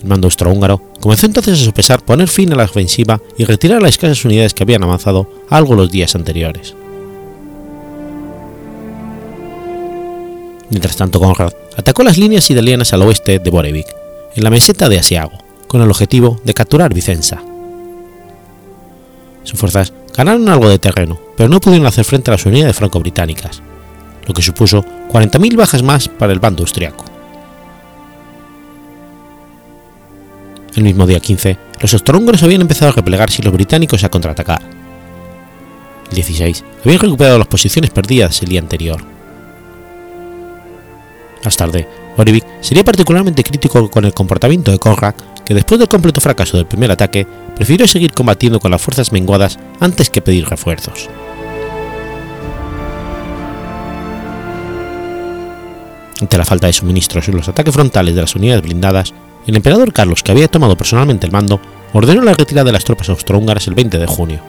[0.00, 3.90] El mando austrohúngaro comenzó entonces a sopesar poner fin a la ofensiva y retirar las
[3.90, 6.74] escasas unidades que habían avanzado algo los días anteriores.
[10.70, 13.94] Mientras tanto, Conrad atacó las líneas italianas al oeste de Borevik,
[14.34, 17.42] en la meseta de Asiago, con el objetivo de capturar Vicenza.
[19.44, 23.62] Sus fuerzas ganaron algo de terreno, pero no pudieron hacer frente a las unidades franco-británicas,
[24.26, 27.04] lo que supuso 40.000 bajas más para el bando austriaco.
[30.74, 34.62] El mismo día 15, los austrohúngaros habían empezado a replegarse y los británicos a contraatacar.
[36.08, 39.00] El 16 habían recuperado las posiciones perdidas el día anterior.
[41.44, 46.20] Más tarde, Borevik sería particularmente crítico con el comportamiento de Conrad, que después del completo
[46.20, 51.08] fracaso del primer ataque, prefirió seguir combatiendo con las fuerzas menguadas antes que pedir refuerzos.
[56.20, 59.14] Ante la falta de suministros y los ataques frontales de las unidades blindadas,
[59.46, 61.60] el emperador Carlos, que había tomado personalmente el mando,
[61.92, 64.40] ordenó la retirada de las tropas austrohúngaras el 20 de junio.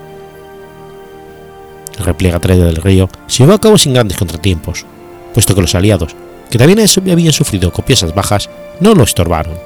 [1.98, 4.84] El repliegue a del río se llevó a cabo sin grandes contratiempos,
[5.32, 6.16] puesto que los aliados,
[6.50, 6.80] que también
[7.10, 9.56] habían sufrido copiosas bajas, no lo estorbaron.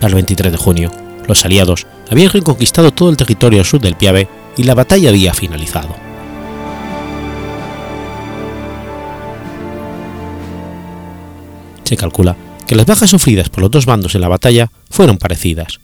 [0.00, 0.92] Al 23 de junio,
[1.26, 5.34] los aliados habían reconquistado todo el territorio al sur del Piave y la batalla había
[5.34, 6.07] finalizado.
[11.88, 15.80] Se calcula que las bajas sufridas por los dos bandos en la batalla fueron parecidas,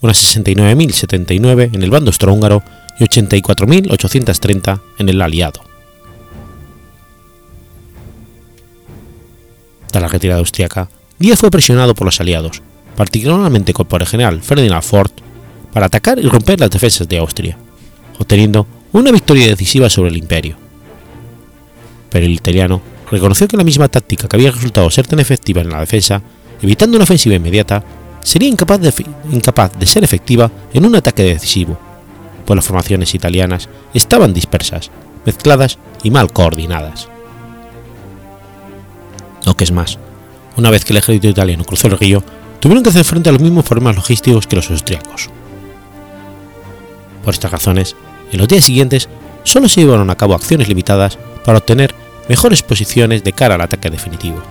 [0.00, 2.60] unas 69.079 en el bando austrohúngaro
[2.98, 5.60] y 84.830 en el aliado.
[9.92, 12.60] Tras la retirada austriaca, Díaz fue presionado por los aliados,
[12.96, 15.12] particularmente por el general Ferdinand Ford,
[15.72, 17.56] para atacar y romper las defensas de Austria,
[18.18, 20.56] obteniendo una victoria decisiva sobre el imperio.
[22.10, 25.70] Pero el italiano reconoció que la misma táctica que había resultado ser tan efectiva en
[25.70, 26.22] la defensa,
[26.62, 27.82] evitando una ofensiva inmediata,
[28.22, 31.78] sería incapaz de, ser efectiva en un ataque decisivo,
[32.44, 34.90] pues las formaciones italianas estaban dispersas,
[35.24, 37.08] mezcladas y mal coordinadas.
[39.46, 39.98] Lo que es más,
[40.56, 42.22] una vez que el ejército italiano cruzó el río,
[42.60, 45.30] tuvieron que hacer frente a los mismos problemas logísticos que los austriacos.
[47.24, 47.96] Por estas razones,
[48.32, 49.08] en los días siguientes
[49.44, 51.94] solo se llevaron a cabo acciones limitadas para obtener
[52.28, 54.42] mejores posiciones de cara al ataque definitivo.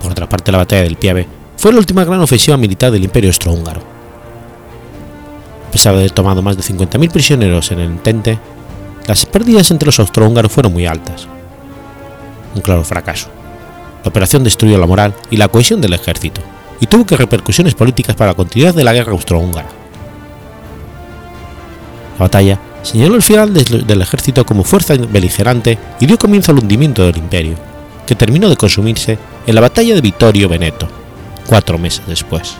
[0.00, 3.30] Por otra parte, la batalla del Piave fue la última gran ofensiva militar del Imperio
[3.30, 3.80] Austrohúngaro.
[5.68, 8.38] A pesar de haber tomado más de 50.000 prisioneros en el entente,
[9.06, 11.26] las pérdidas entre los austrohúngaros fueron muy altas.
[12.54, 13.28] Un claro fracaso.
[14.02, 16.40] La operación destruyó la moral y la cohesión del ejército,
[16.80, 19.68] y tuvo que repercusiones políticas para la continuidad de la guerra austrohúngara.
[22.18, 27.04] La batalla señaló el final del ejército como fuerza beligerante y dio comienzo al hundimiento
[27.04, 27.54] del imperio,
[28.06, 30.88] que terminó de consumirse en la batalla de Vittorio Veneto,
[31.46, 32.56] cuatro meses después.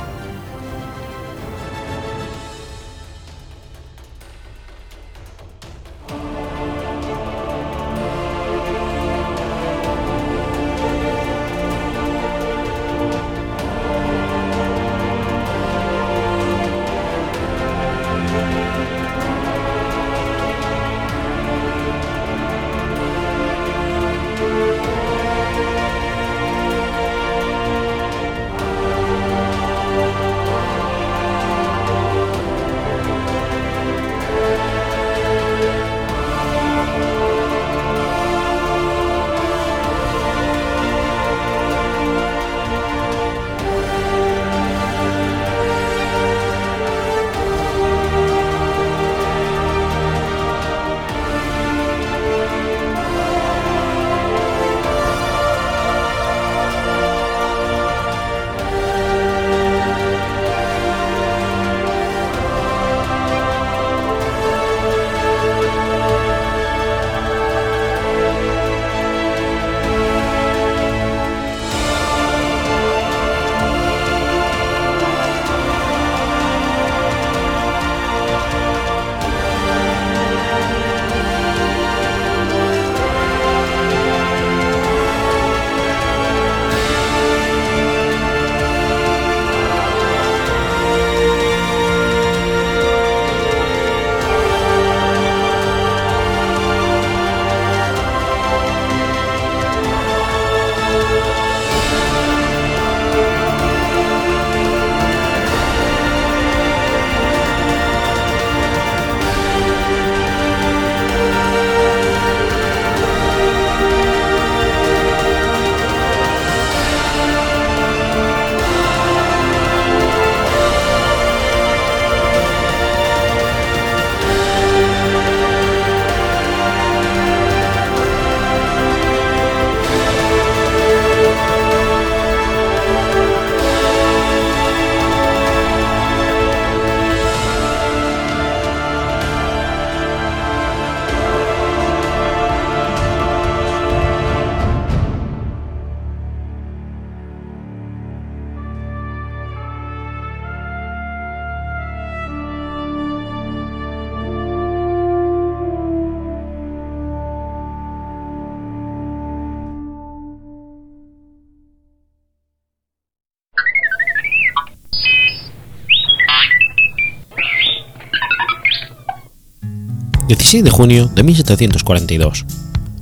[170.36, 172.44] 16 de junio de 1742.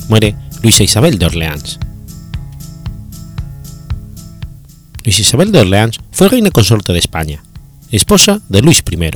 [0.09, 1.79] Muere Luisa Isabel de Orleans.
[5.05, 7.43] Luisa Isabel de Orleans fue reina consorte de España,
[7.91, 9.11] esposa de Luis I.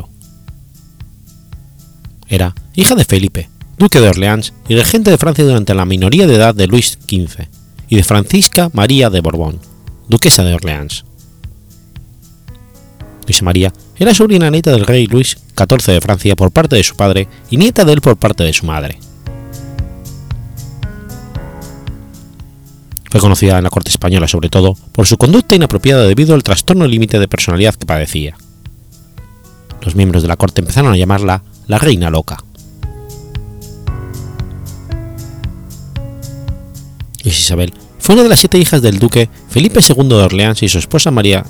[2.28, 3.48] Era hija de Felipe,
[3.78, 7.48] duque de Orleans y regente de Francia durante la minoría de edad de Luis XV,
[7.88, 9.58] y de Francisca María de Borbón,
[10.08, 11.06] duquesa de Orleans.
[13.26, 13.72] Luisa María
[14.02, 17.56] era sobrina nieta del rey Luis XIV de Francia por parte de su padre y
[17.56, 18.98] nieta de él por parte de su madre.
[23.12, 26.88] Fue conocida en la corte española sobre todo por su conducta inapropiada debido al trastorno
[26.88, 28.36] límite de personalidad que padecía.
[29.82, 32.38] Los miembros de la corte empezaron a llamarla la Reina Loca.
[37.22, 40.68] Luis Isabel fue una de las siete hijas del duque Felipe II de Orleans y
[40.68, 41.44] su esposa María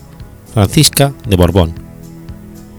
[0.53, 1.82] Francisca de Borbón.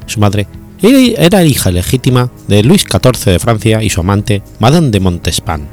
[0.06, 0.48] Su madre
[0.82, 5.68] era hija legítima de Luis XIV de Francia y su amante Madame de Montespan.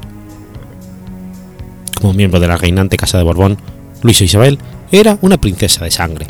[2.00, 3.58] Como miembro de la reinante Casa de Borbón,
[4.02, 4.58] Luisa Isabel
[4.92, 6.26] era una princesa de sangre.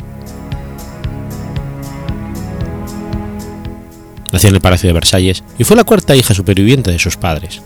[4.31, 7.61] Nació en el Palacio de Versalles y fue la cuarta hija superviviente de sus padres.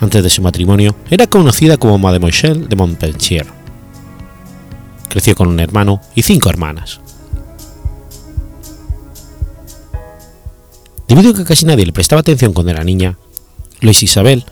[0.00, 3.46] Antes de su matrimonio era conocida como Mademoiselle de Montpensier.
[5.08, 7.00] Creció con un hermano y cinco hermanas.
[11.08, 13.18] Debido a que casi nadie le prestaba atención cuando era niña,
[13.80, 14.44] Luis Isabel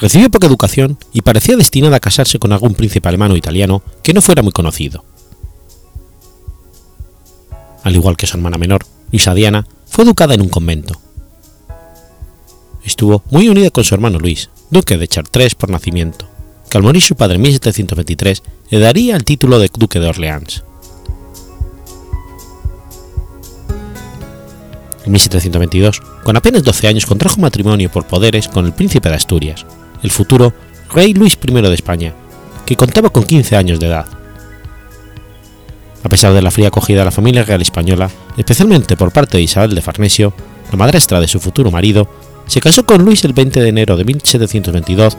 [0.00, 4.14] recibió poca educación y parecía destinada a casarse con algún príncipe alemán o italiano que
[4.14, 5.04] no fuera muy conocido.
[7.82, 11.00] Al igual que su hermana menor, Luisa Diana, fue educada en un convento.
[12.84, 16.28] Estuvo muy unida con su hermano Luis, duque de Chartres por nacimiento,
[16.68, 20.64] que al morir su padre en 1723 le daría el título de duque de Orleans.
[25.04, 29.64] En 1722, con apenas 12 años, contrajo matrimonio por poderes con el príncipe de Asturias,
[30.02, 30.52] el futuro
[30.94, 32.14] rey Luis I de España,
[32.66, 34.06] que contaba con 15 años de edad.
[36.02, 39.42] A pesar de la fría acogida de la familia real española, especialmente por parte de
[39.42, 40.32] Isabel de Farnesio,
[40.70, 42.08] la madrastra de su futuro marido,
[42.46, 45.16] se casó con Luis el 20 de enero de 1722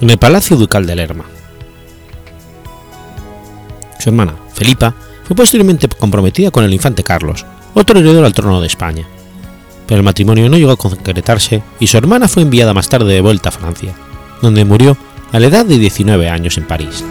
[0.00, 1.24] en el Palacio Ducal de Lerma.
[3.98, 8.66] Su hermana, Felipa, fue posteriormente comprometida con el infante Carlos, otro heredero al trono de
[8.66, 9.06] España,
[9.86, 13.20] pero el matrimonio no llegó a concretarse y su hermana fue enviada más tarde de
[13.20, 13.94] vuelta a Francia,
[14.40, 14.96] donde murió
[15.32, 17.04] a la edad de 19 años en París.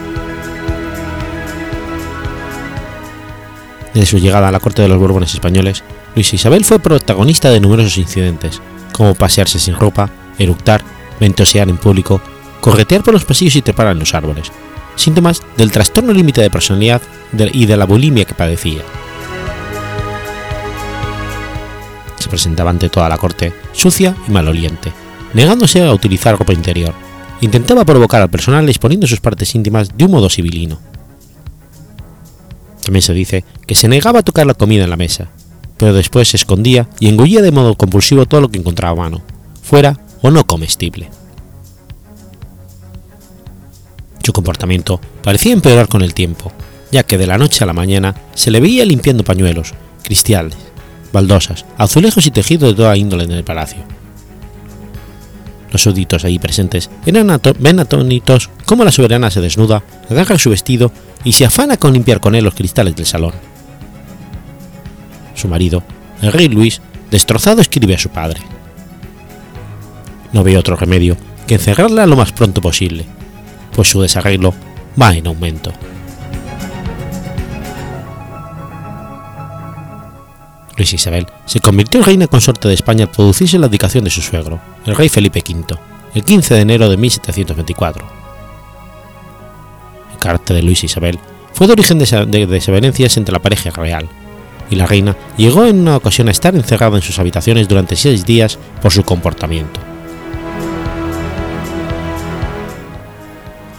[3.94, 5.84] Desde su llegada a la corte de los Borbones españoles,
[6.14, 8.60] Luisa Isabel fue protagonista de numerosos incidentes,
[8.92, 10.82] como pasearse sin ropa, eructar,
[11.20, 12.20] ventosear en público,
[12.60, 14.50] corretear por los pasillos y trepar en los árboles,
[14.96, 17.02] síntomas del trastorno límite de personalidad
[17.52, 18.82] y de la bulimia que padecía.
[22.22, 24.92] Se presentaba ante toda la corte, sucia y maloliente,
[25.34, 26.94] negándose a utilizar ropa interior.
[27.40, 30.78] Intentaba provocar al personal exponiendo sus partes íntimas de un modo civilino.
[32.84, 35.30] También se dice que se negaba a tocar la comida en la mesa,
[35.76, 39.22] pero después se escondía y engullía de modo compulsivo todo lo que encontraba a mano,
[39.60, 41.10] fuera o no comestible.
[44.22, 46.52] Su comportamiento parecía empeorar con el tiempo,
[46.92, 50.56] ya que de la noche a la mañana se le veía limpiando pañuelos, cristales,
[51.12, 53.82] baldosas, azulejos y tejidos de toda índole en el palacio.
[55.70, 60.92] Los súbditos allí presentes eran ven atónitos cómo la soberana se desnuda, agarra su vestido
[61.24, 63.32] y se afana con limpiar con él los cristales del salón.
[65.34, 65.82] Su marido,
[66.20, 68.40] el rey Luis, destrozado escribe a su padre.
[70.32, 73.06] No ve otro remedio que encerrarla lo más pronto posible,
[73.74, 74.54] pues su desarreglo
[75.00, 75.72] va en aumento.
[80.76, 84.22] Luis Isabel se convirtió en reina consorte de España al producirse la abdicación de su
[84.22, 85.76] suegro, el rey Felipe V,
[86.14, 88.04] el 15 de enero de 1724.
[90.12, 91.18] El carácter de Luis Isabel
[91.52, 94.08] fue de origen de desavenencias entre la pareja real,
[94.70, 98.24] y la reina llegó en una ocasión a estar encerrada en sus habitaciones durante seis
[98.24, 99.80] días por su comportamiento.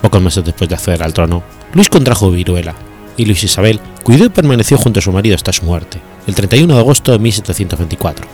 [0.01, 2.75] Pocos meses después de acceder al trono, Luis contrajo viruela,
[3.17, 6.73] y Luis Isabel cuidó y permaneció junto a su marido hasta su muerte, el 31
[6.73, 8.27] de agosto de 1724.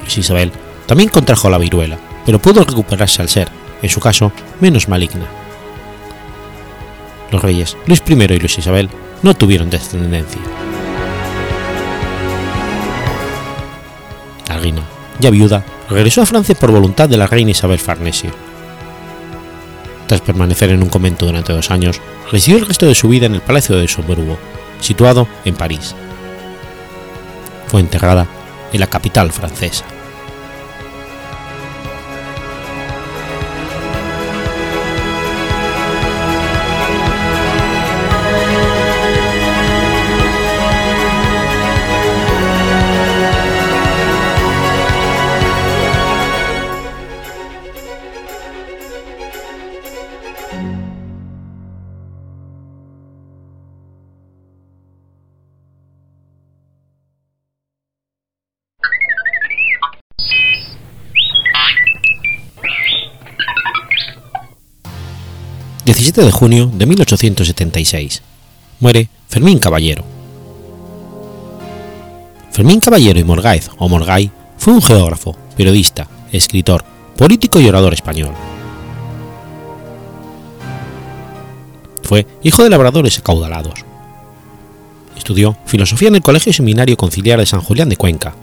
[0.00, 0.52] Luis Isabel
[0.86, 3.48] también contrajo la viruela, pero pudo recuperarse al ser,
[3.82, 5.26] en su caso, menos maligna.
[7.30, 8.88] Los reyes Luis I y Luis Isabel
[9.22, 10.40] no tuvieron descendencia.
[14.48, 14.82] La reina,
[15.20, 18.49] ya viuda, regresó a Francia por voluntad de la reina Isabel Farnesio.
[20.10, 22.00] Tras permanecer en un convento durante dos años,
[22.32, 24.36] residió el resto de su vida en el Palacio de Somerbo,
[24.80, 25.94] situado en París.
[27.68, 28.26] Fue enterrada
[28.72, 29.84] en la capital francesa.
[66.10, 68.22] 17 de junio de 1876.
[68.80, 70.04] Muere Fermín Caballero.
[72.50, 76.84] Fermín Caballero y Morgáez, o Morgay, fue un geógrafo, periodista, escritor,
[77.16, 78.34] político y orador español.
[82.02, 83.84] Fue hijo de labradores acaudalados.
[85.16, 88.34] Estudió filosofía en el Colegio Seminario Conciliar de San Julián de Cuenca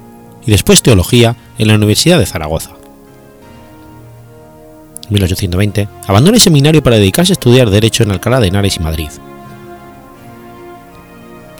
[0.45, 2.77] y después teología en la Universidad de Zaragoza.
[5.09, 9.09] 1820, abandona el seminario para dedicarse a estudiar Derecho en Alcalá de Henares y Madrid.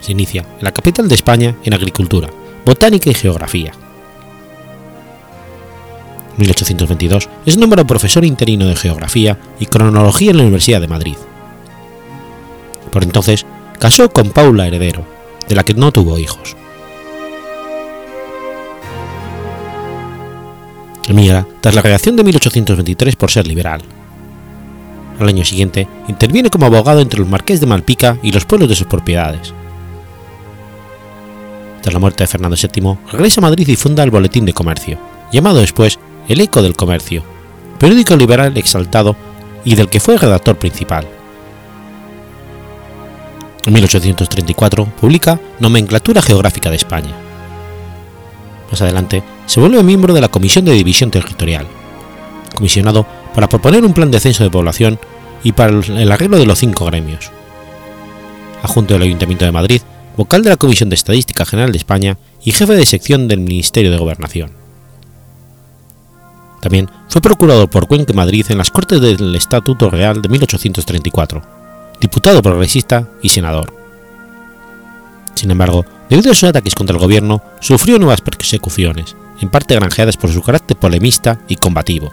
[0.02, 2.30] Se inicia en la capital de España en agricultura,
[2.66, 3.72] botánica y geografía.
[6.38, 11.16] En 1822 es nombrado profesor interino de geografía y cronología en la Universidad de Madrid.
[12.92, 13.46] Por entonces,
[13.80, 15.06] casó con Paula Heredero,
[15.48, 16.56] de la que no tuvo hijos.
[21.08, 23.82] Emigra tras la creación de 1823 por ser liberal.
[25.20, 28.76] Al año siguiente, interviene como abogado entre los marqués de Malpica y los pueblos de
[28.76, 29.54] sus propiedades.
[31.82, 35.00] Tras la muerte de Fernando VII, regresa a Madrid y funda el Boletín de Comercio,
[35.32, 35.98] llamado después
[36.28, 37.24] El Eco del Comercio,
[37.80, 39.16] periódico liberal exaltado
[39.64, 41.08] y del que fue redactor principal.
[43.66, 47.14] En 1834 publica Nomenclatura Geográfica de España.
[48.72, 51.66] Más adelante se vuelve miembro de la Comisión de División Territorial,
[52.54, 55.00] comisionado para proponer un plan de censo de población
[55.44, 57.32] y para el arreglo de los cinco gremios.
[58.62, 59.82] Adjunto del Ayuntamiento de Madrid,
[60.18, 63.90] vocal de la Comisión de Estadística General de España y jefe de sección del Ministerio
[63.90, 64.52] de Gobernación.
[66.62, 71.42] También fue procurador por Cuenca Madrid en las Cortes del Estatuto Real de 1834,
[72.02, 73.74] diputado progresista y senador.
[75.36, 80.18] Sin embargo, debido a sus ataques contra el gobierno, sufrió nuevas persecuciones, en parte granjeadas
[80.18, 82.12] por su carácter polemista y combativo.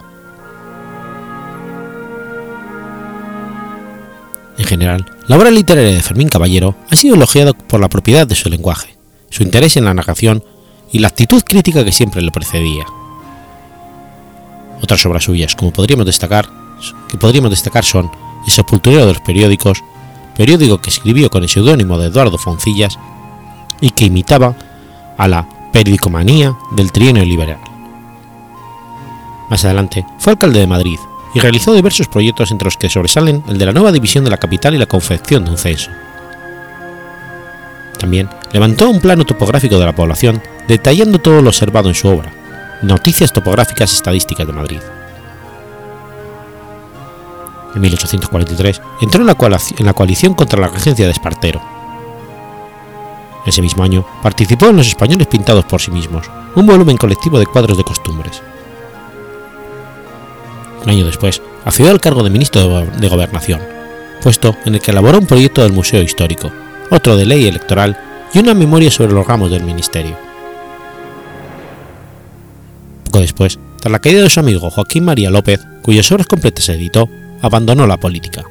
[4.57, 8.35] En general, la obra literaria de Fermín Caballero ha sido elogiada por la propiedad de
[8.35, 8.97] su lenguaje,
[9.31, 10.45] su interés en la narración
[10.93, 12.85] y la actitud crítica que siempre le precedía.
[14.81, 16.49] Otras obras suyas, como podríamos destacar,
[17.09, 18.11] que podríamos destacar son
[18.47, 19.83] El sepulturero de los periódicos,
[20.37, 22.99] periódico que escribió con el seudónimo de Eduardo Foncillas
[23.81, 24.55] y que imitaba
[25.17, 27.59] a la periodicomanía del trienio liberal.
[29.51, 31.01] Más adelante fue alcalde de Madrid
[31.35, 34.37] y realizó diversos proyectos entre los que sobresalen el de la nueva división de la
[34.37, 35.91] capital y la confección de un censo.
[37.99, 42.33] También levantó un plano topográfico de la población detallando todo lo observado en su obra,
[42.83, 44.81] Noticias Topográficas Estadísticas de Madrid.
[47.75, 49.37] En 1843 entró en la,
[49.77, 51.74] en la coalición contra la regencia de Espartero
[53.47, 57.47] ese mismo año participó en Los Españoles Pintados por sí mismos, un volumen colectivo de
[57.47, 58.43] cuadros de costumbres.
[60.83, 63.61] Un año después, accedió al cargo de ministro de Gobernación,
[64.23, 66.51] puesto en el que elaboró un proyecto del Museo Histórico,
[66.91, 67.99] otro de ley electoral
[68.33, 70.17] y una memoria sobre los ramos del ministerio.
[73.05, 76.73] Poco después, tras la caída de su amigo Joaquín María López, cuyas obras completas se
[76.73, 77.09] editó,
[77.43, 78.45] abandonó la política.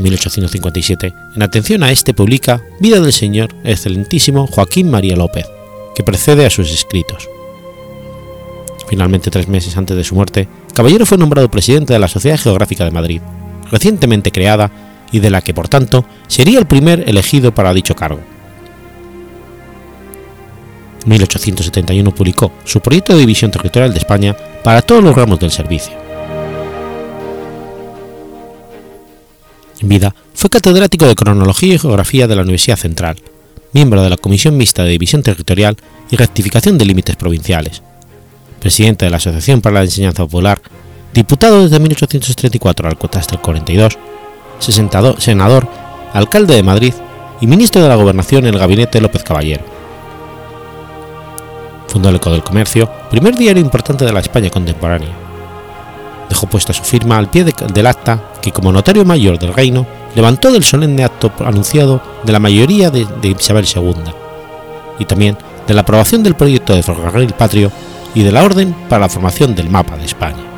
[0.00, 5.46] En 1857, en atención a este publica Vida del Señor Excelentísimo Joaquín María López,
[5.94, 7.28] que precede a sus escritos.
[8.88, 12.84] Finalmente, tres meses antes de su muerte, Caballero fue nombrado presidente de la Sociedad Geográfica
[12.84, 13.20] de Madrid,
[13.70, 14.70] recientemente creada
[15.12, 18.20] y de la que, por tanto, sería el primer elegido para dicho cargo.
[21.04, 24.34] En 1871 publicó su proyecto de división territorial de España
[24.64, 26.09] para todos los ramos del servicio.
[29.80, 33.16] En vida, fue catedrático de Cronología y Geografía de la Universidad Central,
[33.72, 35.76] miembro de la Comisión Mixta de División Territorial
[36.10, 37.82] y Rectificación de Límites Provinciales,
[38.60, 40.60] presidente de la Asociación para la Enseñanza Popular,
[41.14, 43.98] diputado desde 1834 al hasta el 42,
[45.18, 45.66] senador,
[46.12, 46.92] alcalde de Madrid
[47.40, 49.64] y ministro de la Gobernación en el gabinete López Caballero.
[51.88, 55.29] Fundó el Eco del Comercio, primer diario importante de la España contemporánea
[56.30, 60.50] dejó puesta su firma al pie del acta que como notario mayor del reino levantó
[60.50, 63.92] del solemne acto anunciado de la mayoría de, Isabel II,
[64.98, 67.70] y también de la aprobación del proyecto de ferrocarril patrio
[68.14, 70.49] y de la orden para la formación del mapa de España.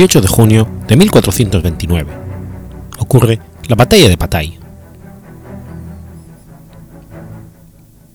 [0.00, 2.10] 18 de junio de 1429.
[3.00, 3.38] Ocurre
[3.68, 4.58] la Batalla de Patay.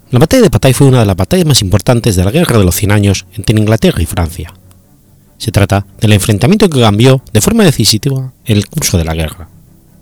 [0.09, 2.65] La Batalla de Patay fue una de las batallas más importantes de la Guerra de
[2.65, 4.51] los Cien Años entre Inglaterra y Francia.
[5.37, 9.47] Se trata del enfrentamiento que cambió de forma decisiva el curso de la guerra,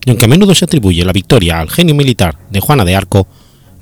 [0.05, 3.27] y aunque a menudo se atribuye la victoria al genio militar de Juana de Arco,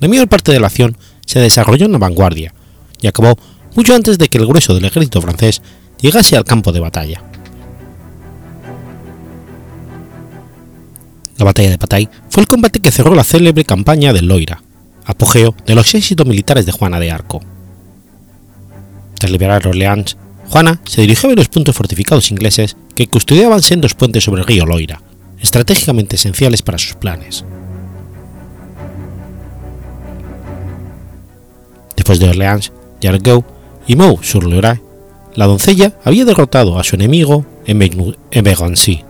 [0.00, 2.52] la mayor parte de la acción se desarrolló en la vanguardia
[3.00, 3.38] y acabó
[3.76, 5.62] mucho antes de que el grueso del ejército francés
[6.00, 7.22] llegase al campo de batalla.
[11.42, 14.62] La batalla de Patay fue el combate que cerró la célebre campaña del Loira,
[15.04, 17.40] apogeo de los éxitos militares de Juana de Arco.
[19.18, 20.16] Tras liberar Orleans,
[20.48, 24.66] Juana se dirigió a los puntos fortificados ingleses que custodiaban sendos puentes sobre el río
[24.66, 25.02] Loira,
[25.40, 27.44] estratégicamente esenciales para sus planes.
[31.96, 33.44] Después de Orleans, Yargou
[33.88, 34.80] y Meaux-sur-Loire,
[35.34, 39.02] la doncella había derrotado a su enemigo en Bergancy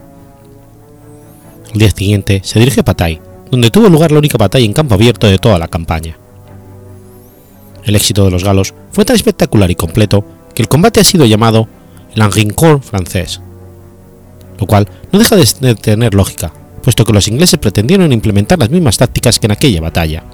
[1.73, 3.20] el día siguiente se dirige a Patay,
[3.51, 6.16] donde tuvo lugar la única batalla en campo abierto de toda la campaña.
[7.85, 11.25] El éxito de los galos fue tan espectacular y completo que el combate ha sido
[11.25, 11.68] llamado
[12.14, 13.41] el francés,
[14.59, 16.53] lo cual no deja de tener lógica,
[16.83, 20.25] puesto que los ingleses pretendieron implementar las mismas tácticas que en aquella batalla.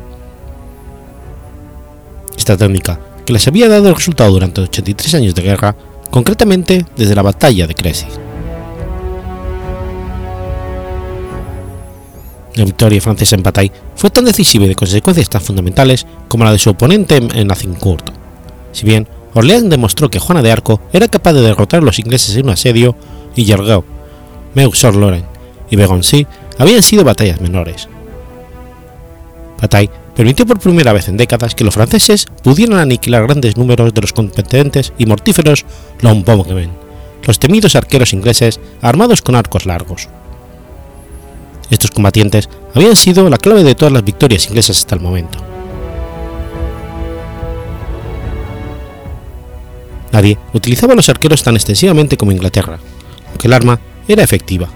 [2.36, 5.76] Esta técnica, que les había dado resultado durante 83 años de guerra,
[6.10, 8.06] concretamente desde la batalla de Crécy.
[12.58, 16.50] La victoria francesa en Bataille fue tan decisiva y de consecuencias tan fundamentales como la
[16.50, 18.10] de su oponente en Azincourt.
[18.72, 22.34] Si bien Orléans demostró que Juana de Arco era capaz de derrotar a los ingleses
[22.34, 22.96] en un asedio,
[23.36, 23.84] y Jergau,
[24.56, 25.26] Meaux-sur-Lorraine
[25.70, 26.26] y Begoncy
[26.58, 27.88] habían sido batallas menores.
[29.62, 34.00] Bataille permitió por primera vez en décadas que los franceses pudieran aniquilar grandes números de
[34.00, 35.64] los competentes y mortíferos
[36.00, 36.72] Longbowmen,
[37.22, 40.08] los temidos arqueros ingleses armados con arcos largos.
[41.70, 45.38] Estos combatientes habían sido la clave de todas las victorias inglesas hasta el momento.
[50.12, 52.78] Nadie utilizaba los arqueros tan extensivamente como Inglaterra,
[53.28, 54.68] aunque el arma era efectiva,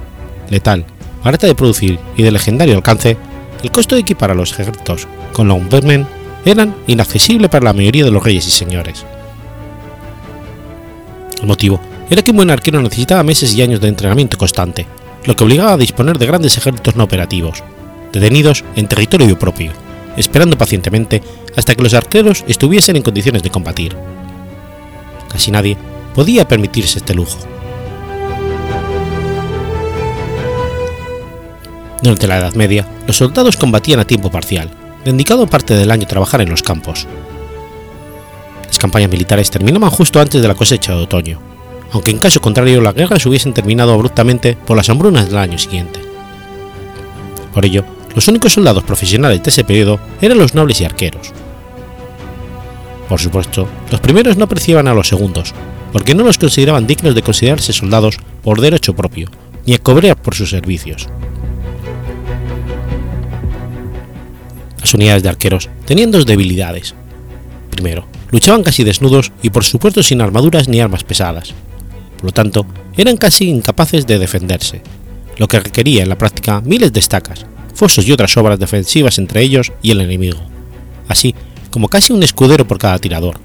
[0.51, 0.85] letal,
[1.25, 3.17] barata de producir y de legendario alcance,
[3.63, 6.07] el costo de equipar a los ejércitos con longbowmen
[6.45, 9.05] eran inaccesible para la mayoría de los reyes y señores.
[11.41, 11.81] El motivo
[12.11, 14.87] era que un buen arquero necesitaba meses y años de entrenamiento constante,
[15.25, 17.63] lo que obligaba a disponer de grandes ejércitos no operativos,
[18.13, 19.73] detenidos en territorio propio,
[20.17, 21.23] esperando pacientemente
[21.57, 23.97] hasta que los arqueros estuviesen en condiciones de combatir.
[25.31, 25.77] Casi nadie
[26.15, 27.39] podía permitirse este lujo.
[32.03, 34.71] Durante la Edad Media, los soldados combatían a tiempo parcial,
[35.05, 37.07] dedicado parte del año a trabajar en los campos.
[38.67, 41.52] Las campañas militares terminaban justo antes de la cosecha de otoño,
[41.93, 46.01] aunque en caso contrario las guerras hubiesen terminado abruptamente por las hambrunas del año siguiente.
[47.53, 47.85] Por ello,
[48.15, 51.33] los únicos soldados profesionales de ese periodo eran los nobles y arqueros.
[53.09, 55.55] Por supuesto, los primeros no apreciaban a los segundos,
[55.93, 59.29] porque no los consideraban dignos de considerarse soldados por derecho propio,
[59.67, 61.09] ni a cobrar por sus servicios.
[64.81, 66.95] Las unidades de arqueros tenían dos debilidades.
[67.71, 71.55] Primero, luchaban casi desnudos y por supuesto sin armaduras ni armas pesadas,
[72.23, 72.65] por lo tanto,
[72.97, 74.81] eran casi incapaces de defenderse,
[75.39, 79.43] lo que requería en la práctica miles de estacas, fosos y otras obras defensivas entre
[79.43, 80.39] ellos y el enemigo,
[81.09, 81.35] así
[81.73, 83.41] como casi un escudero por cada tirador,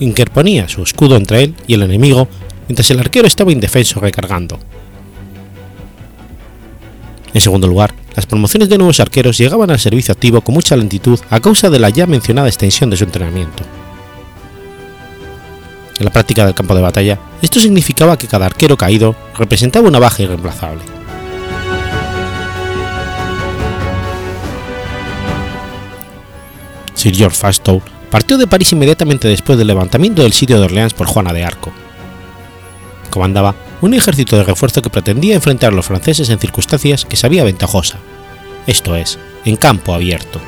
[0.00, 2.26] interponía su escudo entre él y el enemigo
[2.66, 4.58] mientras el arquero estaba indefenso recargando.
[7.34, 11.20] En segundo lugar, las promociones de nuevos arqueros llegaban al servicio activo con mucha lentitud
[11.28, 13.64] a causa de la ya mencionada extensión de su entrenamiento.
[15.98, 20.00] En la práctica del campo de batalla, esto significaba que cada arquero caído representaba una
[20.00, 20.82] baja irreemplazable.
[26.94, 31.06] Sir George Fastow partió de París inmediatamente después del levantamiento del sitio de Orleans por
[31.06, 31.72] Juana de Arco.
[33.10, 37.44] Comandaba un ejército de refuerzo que pretendía enfrentar a los franceses en circunstancias que sabía
[37.44, 37.98] ventajosa,
[38.66, 40.40] esto es, en campo abierto.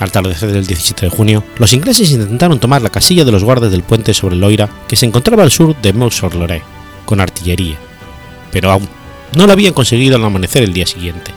[0.00, 3.70] Al tardecer del 17 de junio, los ingleses intentaron tomar la casilla de los guardas
[3.70, 6.62] del puente sobre el Loira que se encontraba al sur de Meaux-sur-Loire,
[7.04, 7.76] con artillería,
[8.50, 8.88] pero aún
[9.36, 11.32] no lo habían conseguido al amanecer el día siguiente.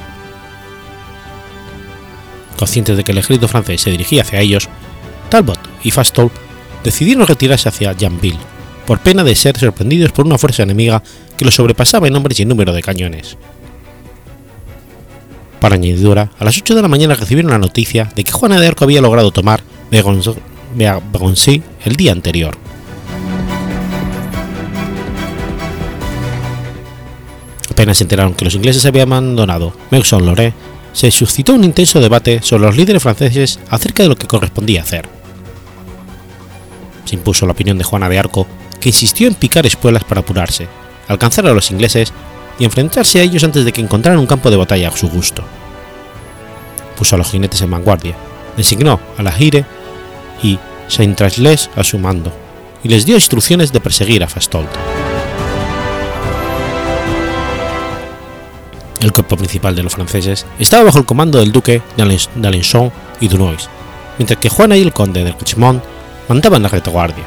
[2.57, 4.69] Conscientes de que el ejército francés se dirigía hacia ellos,
[5.29, 6.31] Talbot y Fastol
[6.83, 8.39] decidieron retirarse hacia Janville,
[8.85, 11.03] por pena de ser sorprendidos por una fuerza enemiga
[11.37, 13.37] que los sobrepasaba en hombres y en número de cañones.
[15.65, 18.67] Para añadidura, a las 8 de la mañana recibieron la noticia de que Juana de
[18.67, 22.55] Arco había logrado tomar Begoncy el día anterior.
[27.71, 30.53] Apenas se enteraron que los ingleses habían abandonado Meuxon-Loré,
[30.93, 35.09] se suscitó un intenso debate sobre los líderes franceses acerca de lo que correspondía hacer.
[37.05, 38.45] Se impuso la opinión de Juana de Arco,
[38.79, 40.67] que insistió en picar espuelas para apurarse,
[41.07, 42.13] alcanzar a los ingleses
[42.59, 45.43] y enfrentarse a ellos antes de que encontraran un campo de batalla a su gusto.
[46.97, 48.15] Puso a los jinetes en vanguardia,
[48.55, 49.65] designó a la Gire
[50.41, 52.31] y Saint-Trasles a su mando,
[52.83, 54.69] y les dio instrucciones de perseguir a Fastold.
[59.01, 63.69] El cuerpo principal de los franceses estaba bajo el comando del duque d'Alençon y Dunois,
[64.17, 65.81] mientras que Juana y el conde de Richmond
[66.27, 67.23] mandaban la retaguardia.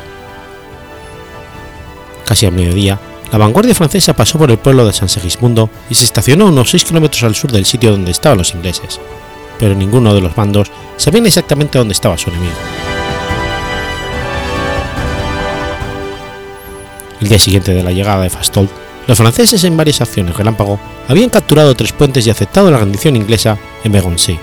[2.24, 2.99] Casi a mediodía,
[3.31, 6.85] la vanguardia francesa pasó por el pueblo de San Segismundo y se estacionó unos 6
[6.85, 9.01] kilómetros al sur del sitio donde estaban los ingleses,
[9.59, 12.57] pero ninguno de los bandos sabía exactamente dónde estaba su enemigo.
[17.20, 18.68] El día siguiente de la llegada de Fastol,
[19.07, 23.59] los franceses en varias acciones relámpago habían capturado tres puentes y aceptado la rendición inglesa
[23.85, 24.39] en Begoncy.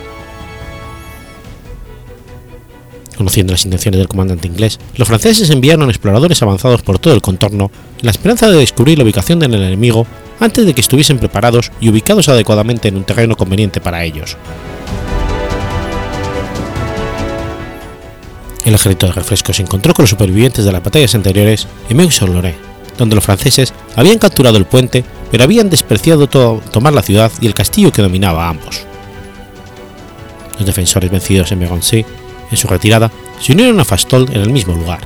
[3.18, 7.72] Conociendo las intenciones del comandante inglés, los franceses enviaron exploradores avanzados por todo el contorno
[8.00, 10.06] en la esperanza de descubrir la ubicación del enemigo
[10.40, 14.36] antes de que estuviesen preparados y ubicados adecuadamente en un terreno conveniente para ellos.
[18.66, 22.56] El ejército de refresco se encontró con los supervivientes de las batallas anteriores en Meaux-sur-Loire,
[22.98, 27.54] donde los franceses habían capturado el puente, pero habían despreciado tomar la ciudad y el
[27.54, 28.84] castillo que dominaba a ambos.
[30.58, 32.06] Los defensores vencidos en Begoncy,
[32.50, 35.00] en su retirada, se unieron a Fastol en el mismo lugar.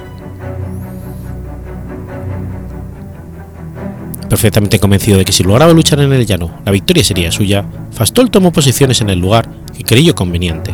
[4.29, 8.29] Perfectamente convencido de que si lograba luchar en el llano, la victoria sería suya, Fastol
[8.29, 10.71] tomó posiciones en el lugar que creyó conveniente.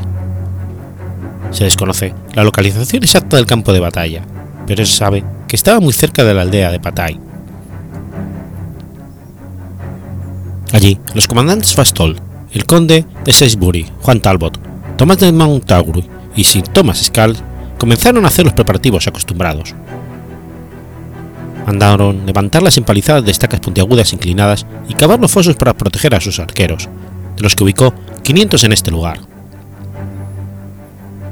[1.51, 4.23] Se desconoce la localización exacta del campo de batalla,
[4.67, 7.17] pero se sabe que estaba muy cerca de la aldea de Patay.
[10.73, 12.17] Allí, los comandantes Fastol,
[12.51, 14.59] el conde de Salisbury, Juan Talbot,
[14.97, 16.03] Tomás de Montagu
[16.35, 17.37] y Sir Thomas Scald
[17.77, 19.75] comenzaron a hacer los preparativos acostumbrados.
[21.65, 26.21] Mandaron levantar las empalizadas de estacas puntiagudas inclinadas y cavar los fosos para proteger a
[26.21, 26.87] sus arqueros,
[27.35, 29.19] de los que ubicó 500 en este lugar.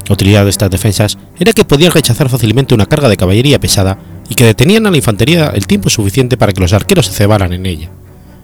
[0.08, 3.98] La utilidad de estas defensas era que podían rechazar fácilmente una carga de caballería pesada
[4.28, 7.54] y que detenían a la infantería el tiempo suficiente para que los arqueros se cebaran
[7.54, 7.90] en ella,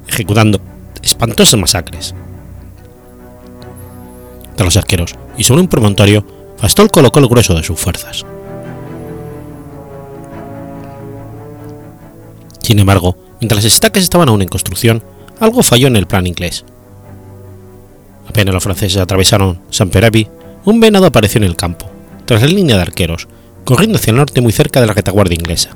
[0.08, 0.62] ejecutando
[1.02, 2.16] espantosas masacres.
[4.56, 6.26] De los arqueros, y sobre un promontorio,
[6.62, 8.26] Fastol colocó el grueso de sus fuerzas.
[12.62, 15.04] Sin embargo, mientras las estacas estaban aún en construcción,
[15.40, 16.66] algo falló en el plan inglés.
[18.28, 20.28] Apenas los franceses atravesaron San Perabi,
[20.66, 21.90] un venado apareció en el campo,
[22.26, 23.28] tras la línea de arqueros,
[23.64, 25.76] corriendo hacia el norte muy cerca de la retaguardia inglesa.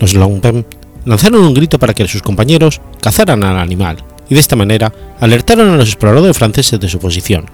[0.00, 0.66] Los Longpen
[1.04, 5.70] lanzaron un grito para que sus compañeros cazaran al animal y de esta manera alertaron
[5.70, 7.46] a los exploradores franceses de su posición,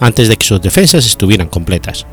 [0.00, 2.06] antes de que sus defensas estuvieran completas.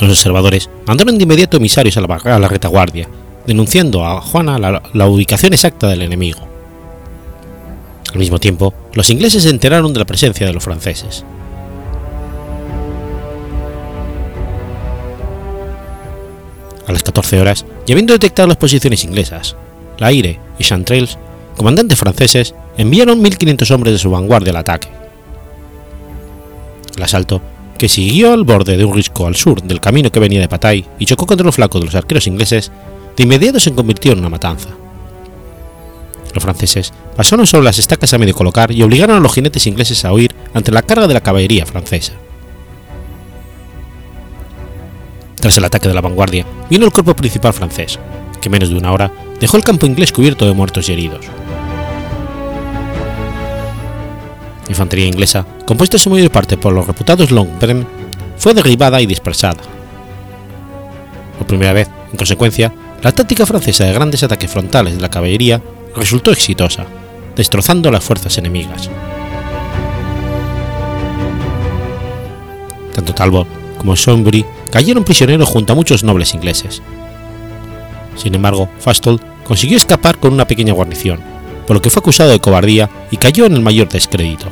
[0.00, 3.06] Los observadores mandaron de inmediato emisarios a la, a la retaguardia,
[3.46, 6.40] denunciando a Juana la, ubicación exacta del enemigo.
[8.12, 11.24] Al mismo tiempo, los ingleses se enteraron de la presencia de los franceses.
[16.86, 19.54] A las 14 horas, y habiendo detectado las posiciones inglesas,
[19.98, 21.18] La Aire y Chantrelles,
[21.56, 24.99] comandantes franceses, enviaron 1.500 hombres de su vanguardia al ataque.
[26.96, 27.40] El asalto,
[27.78, 30.84] que siguió al borde de un risco al sur del camino que venía de Patay
[30.98, 32.70] y chocó contra los flacos de los arqueros ingleses,
[33.16, 34.68] de inmediato se convirtió en una matanza.
[36.34, 40.04] Los franceses pasaron sobre las estacas a medio colocar y obligaron a los jinetes ingleses
[40.04, 42.12] a huir ante la carga de la caballería francesa.
[45.36, 47.98] Tras el ataque de la vanguardia, vino el cuerpo principal francés,
[48.40, 49.10] que menos de una hora
[49.40, 51.26] dejó el campo inglés cubierto de muertos y heridos.
[54.80, 57.86] Infantería inglesa, compuesta en su mayor parte por los reputados Longbren,
[58.38, 59.60] fue derribada y dispersada.
[61.36, 62.72] Por primera vez, en consecuencia,
[63.02, 65.60] la táctica francesa de grandes ataques frontales de la caballería
[65.94, 66.86] resultó exitosa,
[67.36, 68.88] destrozando las fuerzas enemigas.
[72.94, 76.80] Tanto Talbot como Schombury cayeron prisioneros junto a muchos nobles ingleses.
[78.16, 81.20] Sin embargo, Fastol consiguió escapar con una pequeña guarnición,
[81.66, 84.46] por lo que fue acusado de cobardía y cayó en el mayor descrédito,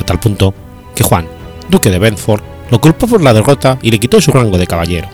[0.00, 0.54] a tal punto
[0.94, 1.26] que Juan,
[1.68, 5.08] duque de Bedford, lo culpó por la derrota y le quitó su rango de caballero.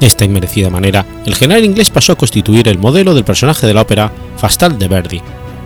[0.00, 3.74] De esta inmerecida manera, el general inglés pasó a constituir el modelo del personaje de
[3.74, 5.20] la ópera Fastal de Verdi,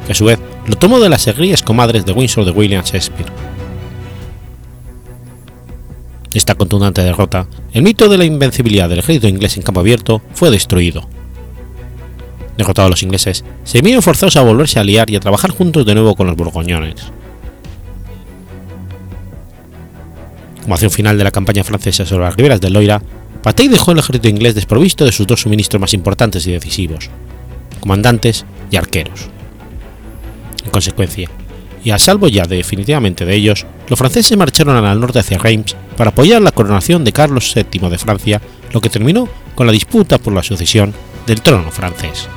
[0.04, 3.32] que a su vez lo tomó de las segrías comadres de Windsor de William Shakespeare.
[6.34, 10.50] Esta contundente derrota, el mito de la invencibilidad del ejército inglés en campo abierto fue
[10.50, 11.08] destruido.
[12.56, 15.94] Derrotados los ingleses, se vieron forzados a volverse a aliar y a trabajar juntos de
[15.94, 17.12] nuevo con los borgoñones.
[20.62, 23.00] Como acción final de la campaña francesa sobre las riberas del Loira,
[23.42, 27.10] Patey dejó el ejército inglés desprovisto de sus dos suministros más importantes y decisivos,
[27.78, 29.28] comandantes y arqueros.
[30.64, 31.30] En consecuencia,
[31.84, 36.10] y a salvo ya definitivamente de ellos, los franceses marcharon al norte hacia Reims para
[36.10, 38.42] apoyar la coronación de Carlos VII de Francia,
[38.72, 40.92] lo que terminó con la disputa por la sucesión
[41.28, 42.28] del trono francés.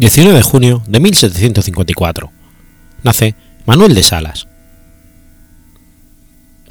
[0.00, 2.32] 19 de junio de 1754.
[3.02, 3.34] Nace
[3.66, 4.48] Manuel de Salas.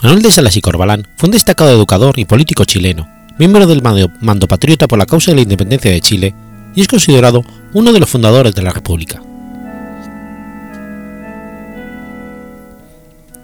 [0.01, 3.07] Manuel de Salas y Corbalán fue un destacado educador y político chileno,
[3.37, 6.33] miembro del mando patriota por la causa de la independencia de Chile
[6.73, 9.21] y es considerado uno de los fundadores de la República.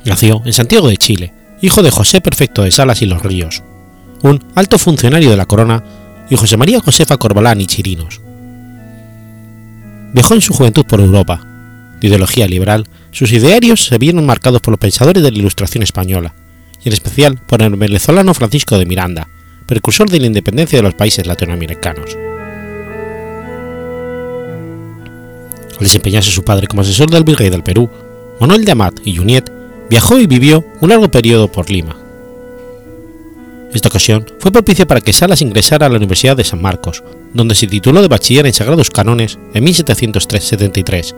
[0.03, 1.31] Nació en Santiago de Chile,
[1.61, 3.61] hijo de José Perfecto de Salas y Los Ríos,
[4.23, 5.83] un alto funcionario de la corona,
[6.27, 8.21] y José María Josefa Corbalán y Chirinos.
[10.15, 11.41] Viajó en su juventud por Europa.
[11.99, 16.33] De ideología liberal, sus idearios se vieron marcados por los pensadores de la Ilustración española,
[16.81, 19.27] y en especial por el venezolano Francisco de Miranda,
[19.65, 22.15] precursor de la independencia de los países latinoamericanos.
[25.73, 27.89] Al desempeñarse su padre como asesor del virrey del Perú,
[28.39, 29.51] Manuel de Amat y Juniet
[29.89, 32.04] viajó y vivió un largo periodo por Lima.
[33.75, 37.03] Esta ocasión fue propicia para que Salas ingresara a la Universidad de San Marcos,
[37.33, 41.13] donde se tituló de bachiller en Sagrados Cánones en 1773,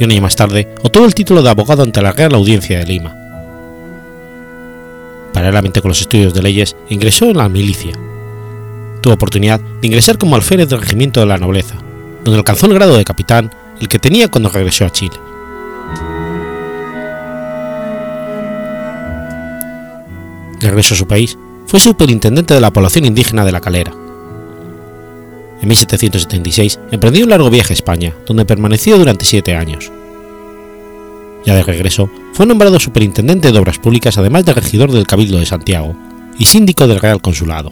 [0.00, 2.86] y un año más tarde obtuvo el título de abogado ante la Real Audiencia de
[2.86, 3.14] Lima.
[5.34, 7.92] Paralelamente con los estudios de leyes, ingresó en la milicia.
[9.02, 11.76] Tuvo oportunidad de ingresar como alférez del regimiento de la nobleza,
[12.24, 15.16] donde alcanzó el grado de capitán, el que tenía cuando regresó a Chile.
[20.60, 21.38] De regreso a su país,
[21.68, 23.92] fue superintendente de la población indígena de La Calera.
[25.60, 29.92] En 1776 emprendió un largo viaje a España, donde permaneció durante siete años.
[31.44, 35.44] Ya de regreso, fue nombrado superintendente de obras públicas además de regidor del Cabildo de
[35.44, 35.94] Santiago
[36.38, 37.68] y síndico del Real Consulado.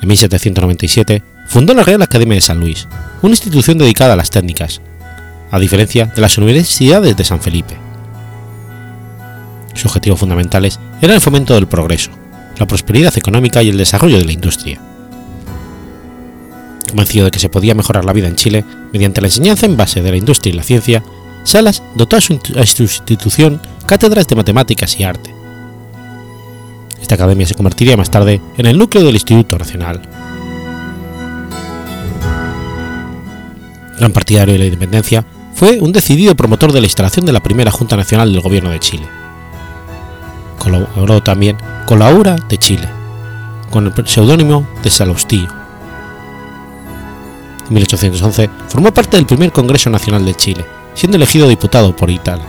[0.00, 2.86] En 1797 fundó la Real Academia de San Luis,
[3.22, 4.80] una institución dedicada a las técnicas,
[5.50, 7.81] a diferencia de las universidades de San Felipe.
[9.74, 12.10] Sus objetivos fundamentales eran el fomento del progreso,
[12.58, 14.80] la prosperidad económica y el desarrollo de la industria.
[16.88, 20.02] Convencido de que se podía mejorar la vida en Chile mediante la enseñanza en base
[20.02, 21.02] de la industria y la ciencia,
[21.44, 25.34] Salas dotó a su, institución cátedras de matemáticas y arte.
[27.00, 30.02] Esta academia se convertiría más tarde en el núcleo del Instituto Nacional.
[33.98, 37.70] Gran partidario de la independencia, fue un decidido promotor de la instalación de la primera
[37.70, 39.21] Junta Nacional del Gobierno de Chile
[40.62, 41.56] Colaboró también
[41.86, 42.88] con la URA de Chile,
[43.68, 45.48] con el seudónimo de Salostillo.
[47.68, 52.44] En 1811 formó parte del primer Congreso Nacional de Chile, siendo elegido diputado por Italia.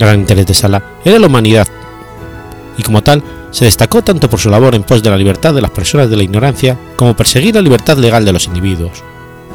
[0.00, 1.68] Gran interés de Sala era la humanidad,
[2.76, 3.22] y como tal
[3.52, 6.16] se destacó tanto por su labor en pos de la libertad de las personas de
[6.16, 9.04] la ignorancia como perseguir la libertad legal de los individuos,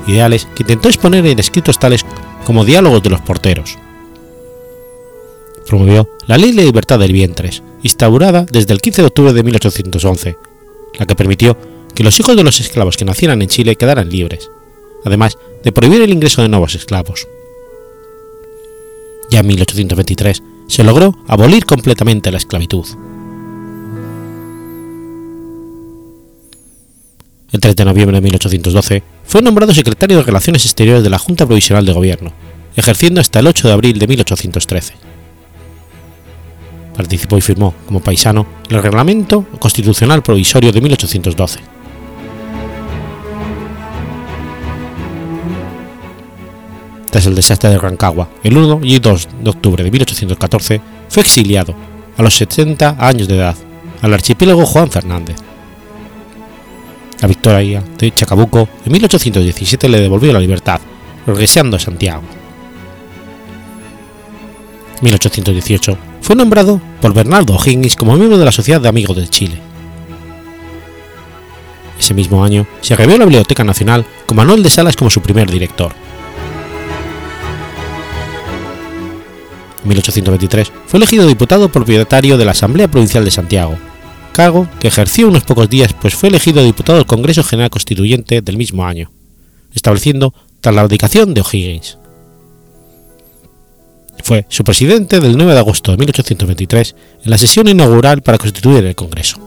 [0.08, 2.06] ideales que intentó exponer en escritos tales
[2.46, 3.78] como Diálogos de los Porteros.
[5.68, 10.38] Promovió la Ley de Libertad del Vientres, instaurada desde el 15 de octubre de 1811,
[11.00, 11.58] la que permitió
[11.96, 14.50] que los hijos de los esclavos que nacieran en Chile quedaran libres,
[15.06, 17.28] además de prohibir el ingreso de nuevos esclavos.
[19.30, 22.86] Ya en 1823 se logró abolir completamente la esclavitud.
[27.54, 31.46] El 3 de noviembre de 1812 fue nombrado secretario de Relaciones Exteriores de la Junta
[31.46, 32.34] Provisional de Gobierno,
[32.76, 34.96] ejerciendo hasta el 8 de abril de 1813.
[36.98, 41.60] Participó y firmó, como paisano, el Reglamento Constitucional Provisorio de 1812.
[47.12, 51.76] Tras el desastre de Rancagua, el 1 y 2 de octubre de 1814, fue exiliado,
[52.18, 53.56] a los 70 años de edad,
[54.02, 55.36] al archipiélago Juan Fernández,
[57.24, 60.82] la victoria de Chacabuco en 1817 le devolvió la libertad,
[61.26, 62.22] regresando a Santiago.
[64.98, 69.30] En 1818 fue nombrado por Bernardo O'Higgins como miembro de la Sociedad de Amigos de
[69.30, 69.58] Chile.
[71.98, 75.50] Ese mismo año se revió la Biblioteca Nacional con Manuel de Salas como su primer
[75.50, 75.94] director.
[79.82, 83.78] En 1823 fue elegido diputado propietario de la Asamblea Provincial de Santiago,
[84.34, 88.58] cargo que ejerció unos pocos días pues fue elegido diputado del Congreso General Constituyente del
[88.58, 89.12] mismo año,
[89.74, 91.98] estableciendo tras la abdicación de O'Higgins.
[94.24, 98.84] Fue su presidente del 9 de agosto de 1823 en la sesión inaugural para constituir
[98.86, 99.38] el Congreso.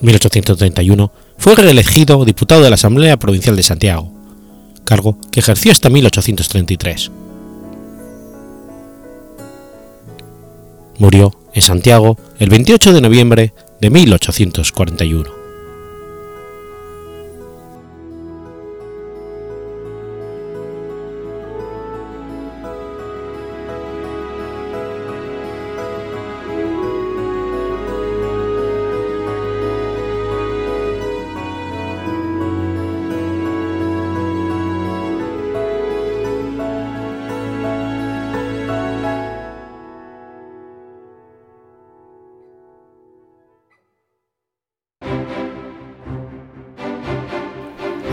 [0.00, 4.12] En 1831 fue reelegido diputado de la Asamblea Provincial de Santiago,
[4.84, 7.10] cargo que ejerció hasta 1833.
[10.98, 15.47] Murió en Santiago el 28 de noviembre de 1841.